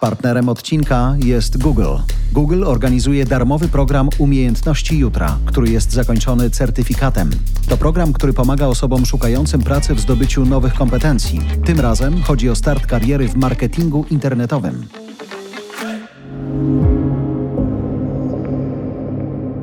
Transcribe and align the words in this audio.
Partnerem 0.00 0.48
odcinka 0.48 1.14
jest 1.24 1.58
Google. 1.58 1.96
Google 2.32 2.64
organizuje 2.64 3.24
darmowy 3.24 3.68
program 3.68 4.08
Umiejętności 4.18 4.98
Jutra, 4.98 5.38
który 5.46 5.70
jest 5.70 5.92
zakończony 5.92 6.50
certyfikatem. 6.50 7.30
To 7.68 7.76
program, 7.76 8.12
który 8.12 8.32
pomaga 8.32 8.66
osobom 8.66 9.06
szukającym 9.06 9.62
pracy 9.62 9.94
w 9.94 10.00
zdobyciu 10.00 10.44
nowych 10.44 10.74
kompetencji. 10.74 11.40
Tym 11.64 11.80
razem 11.80 12.22
chodzi 12.22 12.50
o 12.50 12.54
start 12.54 12.86
kariery 12.86 13.28
w 13.28 13.36
marketingu 13.36 14.04
internetowym. 14.10 14.86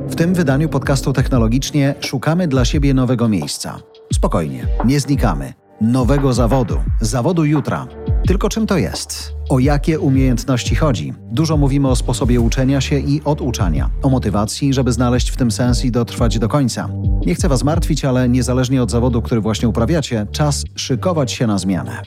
W 0.10 0.16
tym 0.16 0.34
wydaniu 0.34 0.70
podcastu 0.70 1.14
Technologicznie 1.14 1.96
szukamy 2.00 2.48
dla 2.48 2.66
siebie 2.66 2.94
nowego 2.94 3.30
miejsca. 3.30 3.80
Spokojnie, 4.14 4.68
nie 4.86 5.00
znikamy. 5.00 5.54
Nowego 5.82 6.34
zawodu, 6.34 6.78
zawodu 7.02 7.46
jutra. 7.46 7.88
Tylko 8.28 8.50
czym 8.50 8.68
to 8.68 8.78
jest? 8.78 9.34
O 9.50 9.60
jakie 9.60 10.00
umiejętności 10.00 10.76
chodzi? 10.76 11.14
Dużo 11.32 11.58
mówimy 11.58 11.90
o 11.90 11.96
sposobie 11.96 12.42
uczenia 12.42 12.82
się 12.82 13.00
i 13.00 13.22
oduczania, 13.26 13.90
o 14.04 14.10
motywacji, 14.10 14.74
żeby 14.74 14.92
znaleźć 14.92 15.30
w 15.30 15.38
tym 15.38 15.52
sens 15.52 15.86
i 15.86 15.92
dotrwać 15.92 16.40
do 16.40 16.48
końca. 16.48 16.90
Nie 17.26 17.36
chcę 17.36 17.50
Was 17.50 17.64
martwić, 17.64 18.06
ale 18.06 18.30
niezależnie 18.30 18.84
od 18.84 18.92
zawodu, 18.92 19.22
który 19.22 19.42
właśnie 19.42 19.68
uprawiacie, 19.68 20.28
czas 20.32 20.64
szykować 20.76 21.32
się 21.32 21.48
na 21.48 21.58
zmianę. 21.58 22.02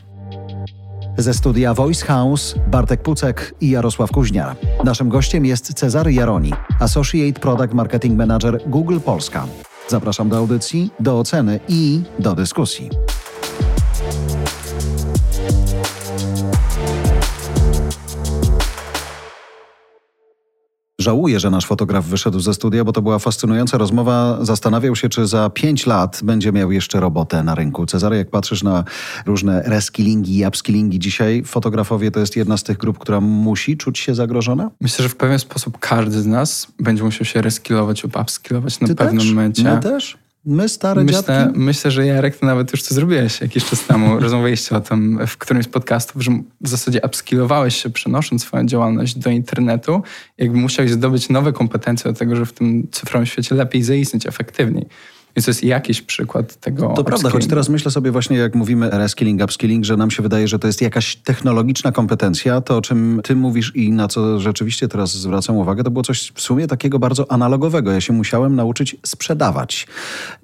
Ze 1.19 1.35
studia 1.35 1.75
Voice 1.75 2.07
House 2.07 2.55
Bartek 2.71 3.03
Pucek 3.03 3.55
i 3.61 3.71
Jarosław 3.71 4.11
Kuźniar. 4.11 4.57
Naszym 4.85 5.09
gościem 5.09 5.47
jest 5.47 5.75
Cezary 5.75 6.13
Jaroni, 6.13 6.53
Associate 6.81 7.41
Product 7.41 7.75
Marketing 7.75 8.19
Manager 8.19 8.61
Google 8.67 8.99
Polska. 9.01 9.47
Zapraszam 9.89 10.29
do 10.29 10.37
audycji, 10.37 10.91
do 11.01 11.19
oceny 11.19 11.61
i 11.69 12.03
do 12.19 12.35
dyskusji. 12.35 12.91
Żałuję, 21.09 21.41
że 21.41 21.51
nasz 21.51 21.67
fotograf 21.67 22.05
wyszedł 22.05 22.41
ze 22.41 22.55
studia, 22.55 22.85
bo 22.85 22.93
to 22.93 23.03
była 23.03 23.19
fascynująca 23.19 23.79
rozmowa. 23.79 24.39
Zastanawiał 24.41 24.97
się, 24.97 25.09
czy 25.09 25.27
za 25.27 25.51
pięć 25.51 25.87
lat 25.87 26.21
będzie 26.23 26.53
miał 26.53 26.73
jeszcze 26.73 27.01
robotę 27.01 27.43
na 27.43 27.55
rynku. 27.55 27.87
Cezary, 27.87 28.17
jak 28.17 28.31
patrzysz 28.31 28.63
na 28.63 28.85
różne 29.27 29.63
reskillingi 29.63 30.39
i 30.39 30.47
upskillingi 30.47 30.99
dzisiaj, 30.99 31.43
fotografowie 31.45 32.11
to 32.11 32.21
jest 32.21 32.37
jedna 32.37 32.57
z 32.57 32.63
tych 32.63 32.77
grup, 32.77 32.99
która 32.99 33.21
musi 33.21 33.77
czuć 33.77 33.99
się 33.99 34.15
zagrożona? 34.15 34.71
Myślę, 34.81 35.03
że 35.03 35.09
w 35.09 35.17
pewien 35.17 35.39
sposób 35.39 35.79
każdy 35.79 36.23
z 36.23 36.27
nas 36.27 36.67
będzie 36.81 37.03
musiał 37.05 37.25
się 37.25 37.43
reskillować 37.43 38.05
lub 38.05 38.17
upskillować 38.21 38.81
na 38.81 38.89
Ty 38.89 38.95
pewnym 38.95 39.19
też? 39.19 39.29
momencie. 39.29 39.63
My 39.63 39.81
też? 39.81 40.19
My, 40.49 40.69
stare 40.69 41.05
myślę, 41.05 41.23
dziadki? 41.23 41.59
Myślę, 41.59 41.91
że 41.91 42.07
Jarek, 42.07 42.37
to 42.37 42.47
nawet 42.47 42.73
już 42.73 42.83
to 42.83 42.95
zrobiłeś 42.95 43.41
jakiś 43.41 43.65
czas 43.65 43.87
temu. 43.87 44.17
Rozmawialiście 44.21 44.77
o 44.77 44.81
tym 44.81 45.27
w 45.27 45.37
którymś 45.37 45.65
z 45.65 45.69
podcastów, 45.69 46.23
że 46.23 46.31
w 46.61 46.69
zasadzie 46.69 47.01
upskillowałeś 47.05 47.83
się, 47.83 47.91
przenosząc 47.91 48.43
swoją 48.43 48.67
działalność 48.67 49.19
do 49.19 49.31
internetu. 49.31 50.03
Jakby 50.39 50.59
musiałeś 50.59 50.91
zdobyć 50.91 51.29
nowe 51.29 51.53
kompetencje 51.53 52.13
do 52.13 52.19
tego, 52.19 52.37
że 52.37 52.47
w 52.47 52.53
tym 52.53 52.89
cyfrowym 52.93 53.27
świecie 53.27 53.55
lepiej 53.55 53.83
zaistnieć, 53.83 54.27
efektywniej. 54.27 54.87
Więc 55.37 55.45
to 55.45 55.51
jest 55.51 55.65
jakiś 55.65 56.03
przykład 56.03 56.57
tego. 56.57 56.93
To 56.97 57.05
prawda, 57.05 57.31
choć 57.31 57.47
teraz 57.47 57.69
myślę 57.69 57.91
sobie 57.91 58.11
właśnie, 58.11 58.37
jak 58.37 58.55
mówimy 58.55 58.91
reskilling, 58.91 59.43
upskilling, 59.45 59.85
że 59.85 59.97
nam 59.97 60.11
się 60.11 60.23
wydaje, 60.23 60.49
że 60.49 60.59
to 60.59 60.67
jest 60.67 60.83
jakaś 60.83 61.17
technologiczna 61.17 61.93
kompetencja. 61.93 62.61
To, 62.61 62.77
o 62.77 62.81
czym 62.81 63.21
ty 63.25 63.37
mówisz 63.37 63.77
i 63.77 63.93
na 63.93 64.09
co 64.09 64.41
rzeczywiście 64.41 64.89
teraz 64.89 65.15
zwracam 65.15 65.57
uwagę, 65.57 65.85
to 65.85 65.91
było 65.91 66.03
coś 66.03 66.33
w 66.35 66.41
sumie 66.41 66.67
takiego 66.67 66.99
bardzo 66.99 67.33
analogowego. 67.33 67.93
Ja 67.93 68.01
się 68.01 68.13
musiałem 68.13 68.57
nauczyć 68.57 68.97
sprzedawać. 69.07 69.87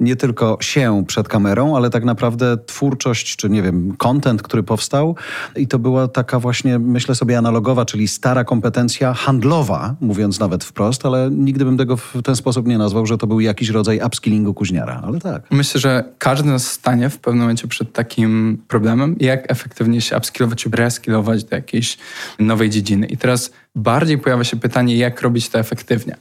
Nie 0.00 0.16
tylko 0.16 0.58
się 0.60 1.04
przed 1.06 1.28
kamerą, 1.28 1.76
ale 1.76 1.90
tak 1.90 2.04
naprawdę 2.04 2.56
twórczość, 2.66 3.36
czy 3.36 3.50
nie 3.50 3.62
wiem, 3.62 3.96
content, 3.98 4.42
który 4.42 4.62
powstał. 4.62 5.16
I 5.56 5.66
to 5.66 5.78
była 5.78 6.08
taka 6.08 6.40
właśnie, 6.40 6.78
myślę 6.78 7.14
sobie, 7.14 7.38
analogowa, 7.38 7.84
czyli 7.84 8.08
stara 8.08 8.44
kompetencja 8.44 9.14
handlowa, 9.14 9.94
mówiąc 10.00 10.40
nawet 10.40 10.64
wprost, 10.64 11.06
ale 11.06 11.30
nigdy 11.30 11.64
bym 11.64 11.76
tego 11.76 11.96
w 11.96 12.22
ten 12.24 12.36
sposób 12.36 12.66
nie 12.66 12.78
nazwał, 12.78 13.06
że 13.06 13.18
to 13.18 13.26
był 13.26 13.40
jakiś 13.40 13.68
rodzaj 13.68 14.00
upskillingu 14.06 14.54
ale 14.82 15.20
tak. 15.20 15.42
Myślę, 15.50 15.80
że 15.80 16.04
każdy 16.18 16.48
nas 16.48 16.70
stanie 16.70 17.10
w 17.10 17.18
pewnym 17.18 17.40
momencie 17.40 17.68
przed 17.68 17.92
takim 17.92 18.62
problemem, 18.68 19.16
jak 19.20 19.52
efektywnie 19.52 20.00
się 20.00 20.16
upskillować 20.16 20.64
lub 20.64 20.74
reskillować 20.74 21.44
do 21.44 21.56
jakiejś 21.56 21.98
nowej 22.38 22.70
dziedziny. 22.70 23.06
I 23.06 23.16
teraz 23.16 23.52
bardziej 23.74 24.18
pojawia 24.18 24.44
się 24.44 24.56
pytanie, 24.56 24.96
jak 24.96 25.22
robić 25.22 25.48
to 25.48 25.58
efektywnie. 25.58 26.16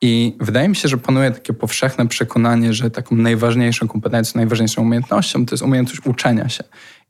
I 0.00 0.36
wydaje 0.40 0.68
mi 0.68 0.76
się, 0.76 0.88
że 0.88 0.98
panuje 0.98 1.30
takie 1.30 1.52
powszechne 1.52 2.08
przekonanie, 2.08 2.72
że 2.72 2.90
taką 2.90 3.16
najważniejszą 3.16 3.88
kompetencją, 3.88 4.38
najważniejszą 4.38 4.82
umiejętnością 4.82 5.46
to 5.46 5.54
jest 5.54 5.62
umiejętność 5.62 6.00
uczenia 6.06 6.48
się. 6.48 6.64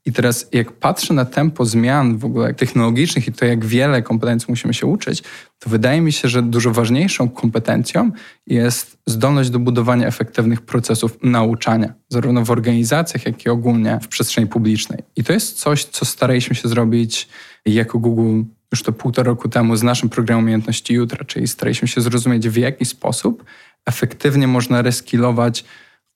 I 0.05 0.11
teraz 0.13 0.47
jak 0.51 0.71
patrzę 0.71 1.13
na 1.13 1.25
tempo 1.25 1.65
zmian 1.65 2.17
w 2.17 2.25
ogóle 2.25 2.53
technologicznych 2.53 3.27
i 3.27 3.31
to, 3.31 3.45
jak 3.45 3.65
wiele 3.65 4.01
kompetencji 4.01 4.45
musimy 4.49 4.73
się 4.73 4.85
uczyć, 4.85 5.23
to 5.59 5.69
wydaje 5.69 6.01
mi 6.01 6.11
się, 6.11 6.29
że 6.29 6.41
dużo 6.41 6.71
ważniejszą 6.71 7.29
kompetencją 7.29 8.11
jest 8.47 8.97
zdolność 9.05 9.49
do 9.49 9.59
budowania 9.59 10.07
efektywnych 10.07 10.61
procesów 10.61 11.17
nauczania, 11.23 11.93
zarówno 12.09 12.45
w 12.45 12.51
organizacjach, 12.51 13.25
jak 13.25 13.45
i 13.45 13.49
ogólnie 13.49 13.99
w 14.01 14.07
przestrzeni 14.07 14.47
publicznej. 14.47 14.99
I 15.15 15.23
to 15.23 15.33
jest 15.33 15.59
coś, 15.59 15.85
co 15.85 16.05
staraliśmy 16.05 16.55
się 16.55 16.69
zrobić 16.69 17.27
jako 17.65 17.99
Google 17.99 18.43
już 18.71 18.83
to 18.83 18.91
półtora 18.91 19.27
roku 19.27 19.49
temu 19.49 19.75
z 19.75 19.83
naszym 19.83 20.09
programem 20.09 20.43
Umiejętności 20.43 20.93
Jutra, 20.93 21.25
czyli 21.25 21.47
staraliśmy 21.47 21.87
się 21.87 22.01
zrozumieć, 22.01 22.49
w 22.49 22.57
jaki 22.57 22.85
sposób 22.85 23.43
efektywnie 23.85 24.47
można 24.47 24.81
reskilować 24.81 25.65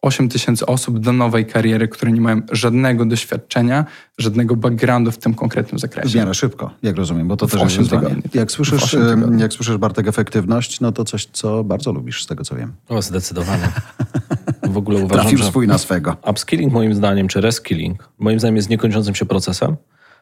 8 0.03 0.29
tysięcy 0.29 0.65
osób 0.65 0.99
do 0.99 1.13
nowej 1.13 1.45
kariery, 1.45 1.87
które 1.87 2.11
nie 2.11 2.21
mają 2.21 2.41
żadnego 2.51 3.05
doświadczenia, 3.05 3.85
żadnego 4.17 4.55
backgroundu 4.55 5.11
w 5.11 5.17
tym 5.17 5.33
konkretnym 5.33 5.79
zakresie. 5.79 6.09
W 6.09 6.15
miarę 6.15 6.33
szybko, 6.33 6.71
jak 6.83 6.95
rozumiem, 6.95 7.27
bo 7.27 7.37
to 7.37 7.47
w 7.47 7.51
też 7.51 7.61
jest 7.61 7.77
wyzwanie. 7.77 8.15
Jak 8.33 8.51
słyszysz, 8.51 8.95
jak 9.37 9.53
słyszysz 9.53 9.77
Bartek 9.77 10.07
efektywność, 10.07 10.79
no 10.79 10.91
to 10.91 11.05
coś, 11.05 11.25
co 11.25 11.63
bardzo 11.63 11.91
lubisz 11.91 12.23
z 12.23 12.27
tego, 12.27 12.43
co 12.43 12.55
wiem. 12.55 12.73
O, 12.89 13.01
zdecydowanie. 13.01 13.69
W 14.63 14.77
ogóle 14.77 14.99
uważam, 15.03 15.21
Trafił 15.21 15.37
że 15.37 15.45
swój 15.45 15.67
na 15.67 15.77
swego. 15.77 16.17
Upskilling 16.29 16.73
moim 16.73 16.93
zdaniem, 16.93 17.27
czy 17.27 17.41
reskilling, 17.41 18.09
moim 18.19 18.39
zdaniem 18.39 18.55
jest 18.55 18.69
niekończącym 18.69 19.15
się 19.15 19.25
procesem. 19.25 19.75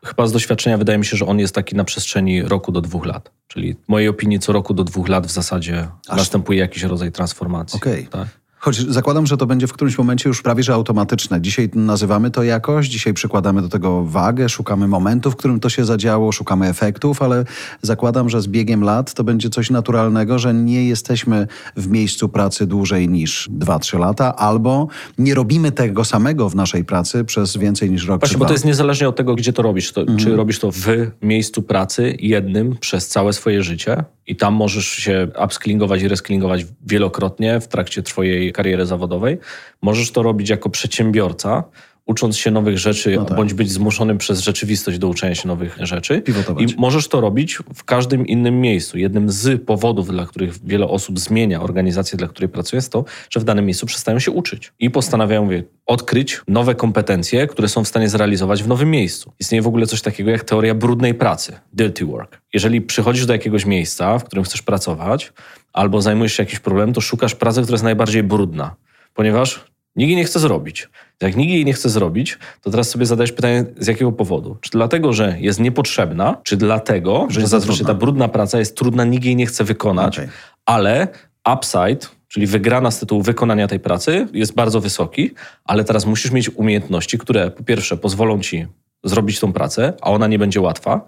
Chyba 0.05 0.27
z 0.27 0.31
doświadczenia 0.31 0.77
wydaje 0.77 0.97
mi 0.97 1.05
się, 1.05 1.17
że 1.17 1.25
on 1.25 1.39
jest 1.39 1.55
taki 1.55 1.75
na 1.75 1.83
przestrzeni 1.83 2.41
roku 2.41 2.71
do 2.71 2.81
dwóch 2.81 3.05
lat. 3.05 3.31
Czyli 3.47 3.73
w 3.73 3.89
mojej 3.89 4.09
opinii 4.09 4.39
co 4.39 4.53
roku 4.53 4.73
do 4.73 4.83
dwóch 4.83 5.07
lat 5.09 5.27
w 5.27 5.31
zasadzie 5.31 5.87
Aż... 6.07 6.17
następuje 6.17 6.59
jakiś 6.59 6.83
rodzaj 6.83 7.11
transformacji. 7.11 7.77
Okej. 7.77 8.07
Okay. 8.07 8.25
Tak? 8.25 8.41
Choć 8.61 8.77
zakładam, 8.77 9.27
że 9.27 9.37
to 9.37 9.45
będzie 9.45 9.67
w 9.67 9.73
którymś 9.73 9.97
momencie 9.97 10.29
już 10.29 10.41
prawie 10.41 10.63
że 10.63 10.73
automatyczne. 10.73 11.41
Dzisiaj 11.41 11.69
nazywamy 11.75 12.31
to 12.31 12.43
jakoś, 12.43 12.87
dzisiaj 12.87 13.13
przykładamy 13.13 13.61
do 13.61 13.69
tego 13.69 14.05
wagę, 14.05 14.49
szukamy 14.49 14.87
momentu, 14.87 15.31
w 15.31 15.35
którym 15.35 15.59
to 15.59 15.69
się 15.69 15.85
zadziało, 15.85 16.31
szukamy 16.31 16.67
efektów, 16.67 17.21
ale 17.21 17.45
zakładam, 17.81 18.29
że 18.29 18.41
z 18.41 18.47
biegiem 18.47 18.83
lat 18.83 19.13
to 19.13 19.23
będzie 19.23 19.49
coś 19.49 19.69
naturalnego, 19.69 20.39
że 20.39 20.53
nie 20.53 20.85
jesteśmy 20.87 21.47
w 21.77 21.87
miejscu 21.87 22.29
pracy 22.29 22.67
dłużej 22.67 23.09
niż 23.09 23.49
2-3 23.59 23.99
lata, 23.99 24.35
albo 24.35 24.87
nie 25.17 25.35
robimy 25.35 25.71
tego 25.71 26.05
samego 26.05 26.49
w 26.49 26.55
naszej 26.55 26.85
pracy 26.85 27.23
przez 27.23 27.57
więcej 27.57 27.91
niż 27.91 28.07
rok 28.07 28.19
Właśnie, 28.19 28.37
bo 28.37 28.45
to 28.45 28.53
jest 28.53 28.65
niezależnie 28.65 29.09
od 29.09 29.15
tego, 29.15 29.35
gdzie 29.35 29.53
to 29.53 29.61
robisz. 29.61 29.91
To, 29.91 30.01
mhm. 30.01 30.19
Czy 30.19 30.35
robisz 30.35 30.59
to 30.59 30.71
w 30.71 30.87
miejscu 31.21 31.61
pracy 31.61 32.17
jednym 32.19 32.77
przez 32.77 33.07
całe 33.07 33.33
swoje 33.33 33.63
życie, 33.63 34.03
i 34.27 34.35
tam 34.35 34.53
możesz 34.53 34.87
się 34.87 35.27
upskillingować 35.43 36.01
i 36.01 36.07
reskillingować 36.07 36.65
wielokrotnie 36.85 37.59
w 37.59 37.67
trakcie 37.67 38.03
twojej 38.03 38.50
kariery 38.51 38.85
zawodowej. 38.85 39.37
Możesz 39.81 40.11
to 40.11 40.23
robić 40.23 40.49
jako 40.49 40.69
przedsiębiorca, 40.69 41.63
ucząc 42.11 42.37
się 42.37 42.51
nowych 42.51 42.77
rzeczy, 42.77 43.15
no 43.15 43.25
tak. 43.25 43.37
bądź 43.37 43.53
być 43.53 43.71
zmuszonym 43.71 44.17
przez 44.17 44.39
rzeczywistość 44.39 44.97
do 44.97 45.07
uczenia 45.07 45.35
się 45.35 45.47
nowych 45.47 45.77
rzeczy. 45.81 46.21
Pivotować. 46.21 46.71
I 46.71 46.75
możesz 46.77 47.07
to 47.07 47.21
robić 47.21 47.57
w 47.75 47.83
każdym 47.83 48.27
innym 48.27 48.61
miejscu. 48.61 48.97
Jednym 48.97 49.31
z 49.31 49.65
powodów, 49.65 50.07
dla 50.07 50.25
których 50.25 50.65
wiele 50.65 50.87
osób 50.87 51.19
zmienia 51.19 51.61
organizację, 51.61 52.17
dla 52.17 52.27
której 52.27 52.49
pracuje, 52.49 52.77
jest 52.77 52.91
to, 52.91 53.05
że 53.29 53.39
w 53.39 53.43
danym 53.43 53.65
miejscu 53.65 53.85
przestają 53.85 54.19
się 54.19 54.31
uczyć 54.31 54.73
i 54.79 54.89
postanawiają 54.89 55.43
mówię, 55.45 55.63
odkryć 55.85 56.41
nowe 56.47 56.75
kompetencje, 56.75 57.47
które 57.47 57.67
są 57.67 57.83
w 57.83 57.87
stanie 57.87 58.09
zrealizować 58.09 58.63
w 58.63 58.67
nowym 58.67 58.91
miejscu. 58.91 59.31
Istnieje 59.39 59.61
w 59.61 59.67
ogóle 59.67 59.87
coś 59.87 60.01
takiego 60.01 60.31
jak 60.31 60.43
teoria 60.43 60.73
brudnej 60.75 61.13
pracy, 61.13 61.59
dirty 61.73 62.05
work. 62.05 62.41
Jeżeli 62.53 62.81
przychodzisz 62.81 63.25
do 63.25 63.33
jakiegoś 63.33 63.65
miejsca, 63.65 64.19
w 64.19 64.23
którym 64.23 64.43
chcesz 64.45 64.61
pracować, 64.61 65.33
albo 65.73 66.01
zajmujesz 66.01 66.33
się 66.33 66.43
jakimś 66.43 66.59
problemem, 66.59 66.93
to 66.93 67.01
szukasz 67.01 67.35
pracy, 67.35 67.61
która 67.61 67.73
jest 67.73 67.83
najbardziej 67.83 68.23
brudna, 68.23 68.75
ponieważ 69.13 69.65
nikt 69.95 70.15
nie 70.15 70.23
chce 70.23 70.39
zrobić. 70.39 70.89
Jak 71.21 71.35
nikt 71.35 71.51
jej 71.51 71.65
nie 71.65 71.73
chce 71.73 71.89
zrobić, 71.89 72.37
to 72.61 72.71
teraz 72.71 72.89
sobie 72.89 73.05
zadajesz 73.05 73.31
pytanie, 73.31 73.65
z 73.79 73.87
jakiego 73.87 74.11
powodu? 74.11 74.57
Czy 74.61 74.71
dlatego, 74.71 75.13
że 75.13 75.35
jest 75.39 75.59
niepotrzebna, 75.59 76.37
czy 76.43 76.57
dlatego, 76.57 77.27
że, 77.29 77.41
że 77.41 77.47
zazwyczaj 77.47 77.85
ta 77.85 77.93
brudna 77.93 78.27
praca 78.27 78.59
jest 78.59 78.77
trudna, 78.77 79.05
nikt 79.05 79.25
jej 79.25 79.35
nie 79.35 79.45
chce 79.45 79.63
wykonać, 79.63 80.19
okay. 80.19 80.29
ale 80.65 81.07
upside, 81.53 82.07
czyli 82.27 82.47
wygrana 82.47 82.91
z 82.91 82.99
tytułu 82.99 83.21
wykonania 83.21 83.67
tej 83.67 83.79
pracy 83.79 84.27
jest 84.33 84.53
bardzo 84.53 84.81
wysoki, 84.81 85.31
ale 85.65 85.83
teraz 85.83 86.05
musisz 86.05 86.31
mieć 86.31 86.49
umiejętności, 86.49 87.17
które 87.17 87.51
po 87.51 87.63
pierwsze 87.63 87.97
pozwolą 87.97 88.39
ci 88.39 88.67
zrobić 89.03 89.39
tą 89.39 89.53
pracę, 89.53 89.93
a 90.01 90.11
ona 90.11 90.27
nie 90.27 90.39
będzie 90.39 90.61
łatwa. 90.61 91.05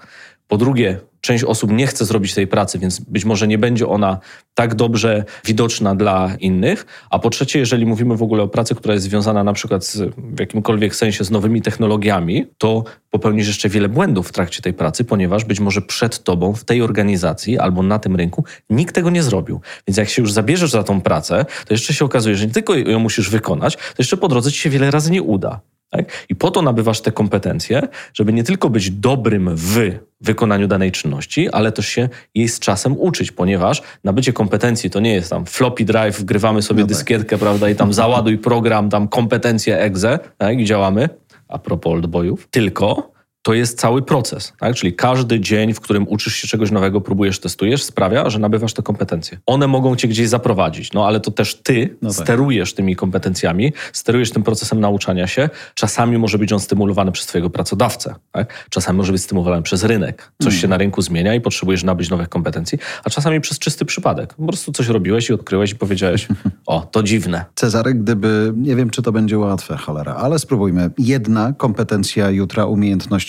Po 0.47 0.57
drugie, 0.57 0.99
część 1.23 1.43
osób 1.43 1.71
nie 1.71 1.87
chce 1.87 2.05
zrobić 2.05 2.33
tej 2.33 2.47
pracy, 2.47 2.79
więc 2.79 2.99
być 2.99 3.25
może 3.25 3.47
nie 3.47 3.57
będzie 3.57 3.87
ona 3.87 4.19
tak 4.53 4.75
dobrze 4.75 5.23
widoczna 5.45 5.95
dla 5.95 6.35
innych. 6.39 6.85
A 7.09 7.19
po 7.19 7.29
trzecie, 7.29 7.59
jeżeli 7.59 7.85
mówimy 7.85 8.17
w 8.17 8.23
ogóle 8.23 8.43
o 8.43 8.47
pracy, 8.47 8.75
która 8.75 8.93
jest 8.93 9.05
związana 9.05 9.43
na 9.43 9.53
przykład 9.53 9.85
z, 9.85 9.97
w 10.17 10.39
jakimkolwiek 10.39 10.95
sensie 10.95 11.23
z 11.23 11.31
nowymi 11.31 11.61
technologiami, 11.61 12.45
to 12.57 12.83
popełnisz 13.09 13.47
jeszcze 13.47 13.69
wiele 13.69 13.89
błędów 13.89 14.29
w 14.29 14.31
trakcie 14.31 14.61
tej 14.61 14.73
pracy, 14.73 15.03
ponieważ 15.03 15.45
być 15.45 15.59
może 15.59 15.81
przed 15.81 16.23
tobą 16.23 16.53
w 16.53 16.63
tej 16.63 16.81
organizacji 16.81 17.59
albo 17.59 17.83
na 17.83 17.99
tym 17.99 18.15
rynku 18.15 18.43
nikt 18.69 18.95
tego 18.95 19.09
nie 19.09 19.23
zrobił. 19.23 19.61
Więc 19.87 19.97
jak 19.97 20.09
się 20.09 20.21
już 20.21 20.31
zabierzesz 20.31 20.71
za 20.71 20.83
tą 20.83 21.01
pracę, 21.01 21.45
to 21.65 21.73
jeszcze 21.73 21.93
się 21.93 22.05
okazuje, 22.05 22.35
że 22.35 22.47
nie 22.47 22.53
tylko 22.53 22.75
ją 22.75 22.99
musisz 22.99 23.29
wykonać, 23.29 23.75
to 23.75 23.95
jeszcze 23.97 24.17
po 24.17 24.27
drodze 24.27 24.51
ci 24.51 24.59
się 24.59 24.69
wiele 24.69 24.91
razy 24.91 25.11
nie 25.11 25.21
uda. 25.21 25.59
Tak? 25.93 26.25
I 26.29 26.35
po 26.35 26.51
to 26.51 26.61
nabywasz 26.61 27.01
te 27.01 27.11
kompetencje, 27.11 27.81
żeby 28.13 28.33
nie 28.33 28.43
tylko 28.43 28.69
być 28.69 28.91
dobrym 28.91 29.49
w 29.55 29.91
wykonaniu 30.21 30.67
danej 30.67 30.91
czynności, 30.91 31.49
ale 31.49 31.71
też 31.71 31.87
się 31.87 32.09
jej 32.35 32.47
z 32.47 32.59
czasem 32.59 32.97
uczyć, 32.97 33.31
ponieważ 33.31 33.81
nabycie 34.03 34.33
kompetencji 34.33 34.89
to 34.89 34.99
nie 34.99 35.13
jest 35.13 35.29
tam 35.29 35.45
floppy 35.45 35.85
drive, 35.85 36.19
wgrywamy 36.19 36.61
sobie 36.61 36.81
no 36.81 36.87
tak. 36.87 36.95
dyskietkę, 36.95 37.37
prawda, 37.37 37.69
i 37.69 37.75
tam 37.75 37.93
załaduj 37.93 38.37
program, 38.37 38.89
tam 38.89 39.07
kompetencje 39.07 39.79
exe, 39.79 40.19
tak, 40.37 40.59
i 40.59 40.65
działamy, 40.65 41.09
a 41.47 41.59
propos 41.59 41.93
oldboyów, 41.93 42.47
tylko 42.51 43.12
to 43.43 43.53
jest 43.53 43.79
cały 43.79 44.01
proces, 44.01 44.53
tak? 44.59 44.75
czyli 44.75 44.93
każdy 44.93 45.39
dzień, 45.39 45.73
w 45.73 45.79
którym 45.79 46.07
uczysz 46.07 46.35
się 46.35 46.47
czegoś 46.47 46.71
nowego, 46.71 47.01
próbujesz, 47.01 47.39
testujesz, 47.39 47.83
sprawia, 47.83 48.29
że 48.29 48.39
nabywasz 48.39 48.73
te 48.73 48.83
kompetencje. 48.83 49.37
One 49.45 49.67
mogą 49.67 49.95
cię 49.95 50.07
gdzieś 50.07 50.29
zaprowadzić, 50.29 50.93
no 50.93 51.07
ale 51.07 51.19
to 51.19 51.31
też 51.31 51.55
ty 51.55 51.97
no 52.01 52.09
tak. 52.09 52.23
sterujesz 52.23 52.73
tymi 52.73 52.95
kompetencjami, 52.95 53.73
sterujesz 53.93 54.31
tym 54.31 54.43
procesem 54.43 54.79
nauczania 54.79 55.27
się. 55.27 55.49
Czasami 55.75 56.17
może 56.17 56.37
być 56.37 56.53
on 56.53 56.59
stymulowany 56.59 57.11
przez 57.11 57.25
twojego 57.25 57.49
pracodawcę, 57.49 58.15
tak? 58.31 58.67
czasami 58.69 58.97
może 58.97 59.11
być 59.11 59.21
stymulowany 59.21 59.61
przez 59.61 59.83
rynek. 59.83 60.31
Coś 60.41 60.53
mm. 60.53 60.61
się 60.61 60.67
na 60.67 60.77
rynku 60.77 61.01
zmienia 61.01 61.35
i 61.35 61.41
potrzebujesz 61.41 61.83
nabyć 61.83 62.09
nowych 62.09 62.29
kompetencji, 62.29 62.77
a 63.03 63.09
czasami 63.09 63.41
przez 63.41 63.59
czysty 63.59 63.85
przypadek. 63.85 64.33
Po 64.33 64.45
prostu 64.45 64.71
coś 64.71 64.87
robiłeś 64.87 65.29
i 65.29 65.33
odkryłeś 65.33 65.71
i 65.71 65.75
powiedziałeś, 65.75 66.27
o, 66.65 66.81
to 66.91 67.03
dziwne. 67.03 67.45
Cezary, 67.55 67.93
gdyby, 67.93 68.53
nie 68.55 68.75
wiem, 68.75 68.89
czy 68.89 69.01
to 69.01 69.11
będzie 69.11 69.39
łatwe, 69.39 69.77
cholera, 69.77 70.15
ale 70.15 70.39
spróbujmy. 70.39 70.89
Jedna 70.97 71.53
kompetencja 71.57 72.29
jutra, 72.29 72.65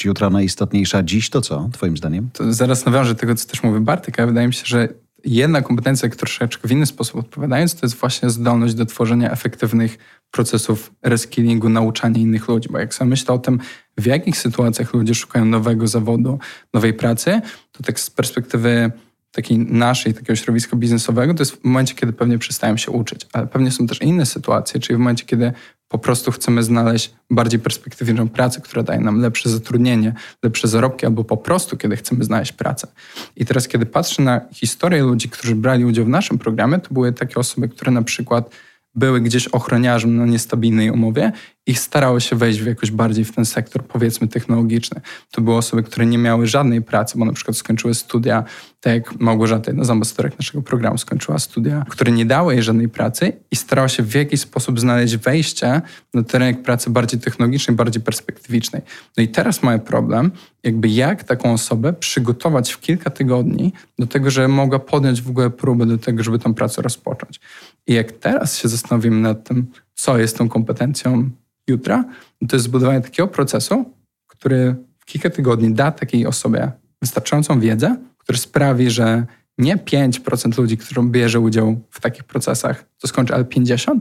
jutra 0.05 0.31
najistotniejsza 0.31 1.03
dziś, 1.03 1.31
to 1.31 1.41
co, 1.41 1.69
twoim 1.73 1.97
zdaniem? 1.97 2.31
To 2.33 2.53
zaraz 2.53 2.85
nawiążę 2.85 3.15
tego, 3.15 3.35
co 3.35 3.49
też 3.49 3.63
mówi 3.63 3.81
Bartek, 3.81 4.19
ale 4.19 4.27
wydaje 4.27 4.47
mi 4.47 4.55
się, 4.55 4.63
że 4.65 4.89
jedna 5.25 5.63
kompetencja, 5.63 6.09
troszeczkę 6.09 6.69
w 6.69 6.73
inny 6.73 6.87
sposób 6.87 7.17
odpowiadając, 7.17 7.75
to 7.75 7.87
jest 7.87 7.97
właśnie 7.97 8.31
zdolność 8.31 8.75
do 8.75 8.87
tworzenia 8.87 9.31
efektywnych 9.31 9.99
procesów 10.31 10.93
reskillingu, 11.03 11.69
nauczania 11.69 12.21
innych 12.21 12.49
ludzi. 12.49 12.69
Bo 12.73 12.79
jak 12.79 12.95
sobie 12.95 13.09
myślę 13.11 13.35
o 13.35 13.39
tym, 13.39 13.59
w 13.99 14.07
jakich 14.07 14.37
sytuacjach 14.37 14.95
ludzie 14.95 15.15
szukają 15.15 15.45
nowego 15.45 15.89
zawodu, 15.89 16.39
nowej 16.75 16.95
pracy, 16.95 17.41
to 17.73 17.83
tak 17.83 18.01
z 18.01 18.11
perspektywy 18.11 18.93
takiej 19.35 19.59
naszej, 19.59 20.15
takiego 20.15 20.37
środowiska 20.37 20.77
biznesowego, 20.77 21.35
to 21.35 21.43
jest 21.43 21.53
w 21.53 21.65
momencie, 21.65 21.95
kiedy 21.95 22.13
pewnie 22.13 22.39
przestają 22.39 22.77
się 22.77 22.91
uczyć. 22.91 23.27
Ale 23.33 23.47
pewnie 23.47 23.71
są 23.71 23.87
też 23.87 24.03
inne 24.03 24.27
sytuacje, 24.27 24.81
czyli 24.81 24.97
w 24.97 24.99
momencie, 24.99 25.25
kiedy 25.25 25.53
po 25.89 25.99
prostu 25.99 26.33
chcemy 26.33 26.63
znaleźć 26.63 27.15
bardziej 27.31 27.61
perspektywiczną 27.61 28.29
pracę, 28.29 28.61
która 28.61 28.83
daje 28.83 29.01
nam 29.01 29.21
lepsze 29.21 29.49
zatrudnienie, 29.51 30.15
lepsze 30.43 30.69
zarobki, 30.69 31.07
albo 31.07 31.25
po 31.25 31.37
prostu 31.37 31.77
kiedy 31.77 31.97
chcemy 31.97 32.25
znaleźć 32.25 32.53
pracę. 32.53 32.89
I 33.37 33.45
teraz, 33.45 33.69
kiedy 33.69 33.87
patrzę 33.87 34.23
na 34.23 34.41
historię 34.53 35.03
ludzi, 35.03 35.29
którzy 35.29 35.55
brali 35.55 35.85
udział 35.85 36.05
w 36.05 36.09
naszym 36.09 36.39
programie, 36.39 36.79
to 36.79 36.95
były 36.95 37.13
takie 37.13 37.37
osoby, 37.37 37.69
które 37.69 37.93
na 37.93 38.03
przykład 38.03 38.51
były 38.95 39.21
gdzieś 39.21 39.49
ochroniarzem 39.49 40.17
na 40.17 40.27
niestabilnej 40.27 40.91
umowie 40.91 41.33
i 41.67 41.75
starały 41.75 42.21
się 42.21 42.37
wejść 42.37 42.61
w 42.61 42.67
jakoś 42.67 42.91
bardziej 42.91 43.25
w 43.25 43.33
ten 43.33 43.45
sektor, 43.45 43.85
powiedzmy, 43.85 44.29
technologiczny. 44.29 45.01
To 45.31 45.41
były 45.41 45.57
osoby, 45.57 45.83
które 45.83 46.07
nie 46.07 46.19
miały 46.19 46.47
żadnej 46.47 46.83
pracy, 46.83 47.19
bo 47.19 47.25
na 47.25 47.33
przykład 47.33 47.57
skończyły 47.57 47.95
studia, 47.95 48.45
tak 48.81 48.95
jak 48.95 49.21
Małgorzata, 49.21 49.71
jedna 49.71 49.85
z 49.85 49.91
ambasadorek 49.91 50.39
naszego 50.39 50.63
programu, 50.63 50.99
skończyła 50.99 51.39
studia, 51.39 51.85
które 51.89 52.13
nie 52.13 52.27
dały 52.27 52.55
jej 52.55 52.63
żadnej 52.63 52.89
pracy 52.89 53.33
i 53.51 53.57
starała 53.57 53.89
się 53.89 54.03
w 54.03 54.15
jakiś 54.15 54.41
sposób 54.41 54.81
znaleźć 54.81 55.17
wejście 55.17 55.83
na 56.15 56.23
ten 56.23 56.41
rynek 56.41 56.63
pracy 56.63 56.91
bardziej 56.91 57.21
technologicznej, 57.21 57.77
bardziej 57.77 58.03
perspektywicznej. 58.03 58.83
No 59.17 59.23
i 59.23 59.29
teraz 59.29 59.63
mamy 59.63 59.79
problem, 59.79 60.33
jakby 60.63 60.89
jak 60.89 61.25
taką 61.25 61.53
osobę 61.53 61.93
przygotować 61.93 62.73
w 62.73 62.81
kilka 62.81 63.11
tygodni 63.11 63.73
do 63.99 64.07
tego, 64.07 64.31
że 64.31 64.49
mogła 64.49 64.79
podjąć 64.79 65.23
w 65.23 65.31
ogóle 65.31 65.51
próbę 65.51 65.87
do 65.87 65.99
tego, 65.99 66.23
żeby 66.23 66.39
tę 66.39 66.55
pracę 66.55 66.83
rozpocząć. 66.83 67.41
I 67.87 67.95
jak 67.95 68.13
teraz 68.13 68.59
się 68.59 68.69
zastanowimy 68.69 69.21
nad 69.21 69.49
tym, 69.49 69.67
co 69.95 70.19
jest 70.19 70.39
tą 70.39 70.49
kompetencją 70.49 71.31
jutra, 71.69 72.05
no 72.41 72.49
to 72.49 72.57
jest 72.57 72.65
zbudowanie 72.65 73.01
takiego 73.01 73.29
procesu, 73.29 73.93
który 74.27 74.77
w 74.99 75.05
kilka 75.05 75.31
tygodni 75.31 75.75
da 75.75 75.91
takiej 75.93 76.27
osobie 76.27 76.73
wystarczającą 77.03 77.61
wiedzę, 77.61 77.97
który 78.19 78.39
sprawi, 78.39 78.91
że 78.91 79.27
nie 79.59 79.77
5% 79.77 80.59
ludzi, 80.59 80.77
którą 80.77 81.09
bierze 81.09 81.41
udział 81.41 81.81
w 81.91 82.01
takich 82.01 82.25
procesach, 82.25 82.85
to 82.99 83.09
skończy, 83.09 83.35
ale 83.35 83.45
50%, 83.45 84.01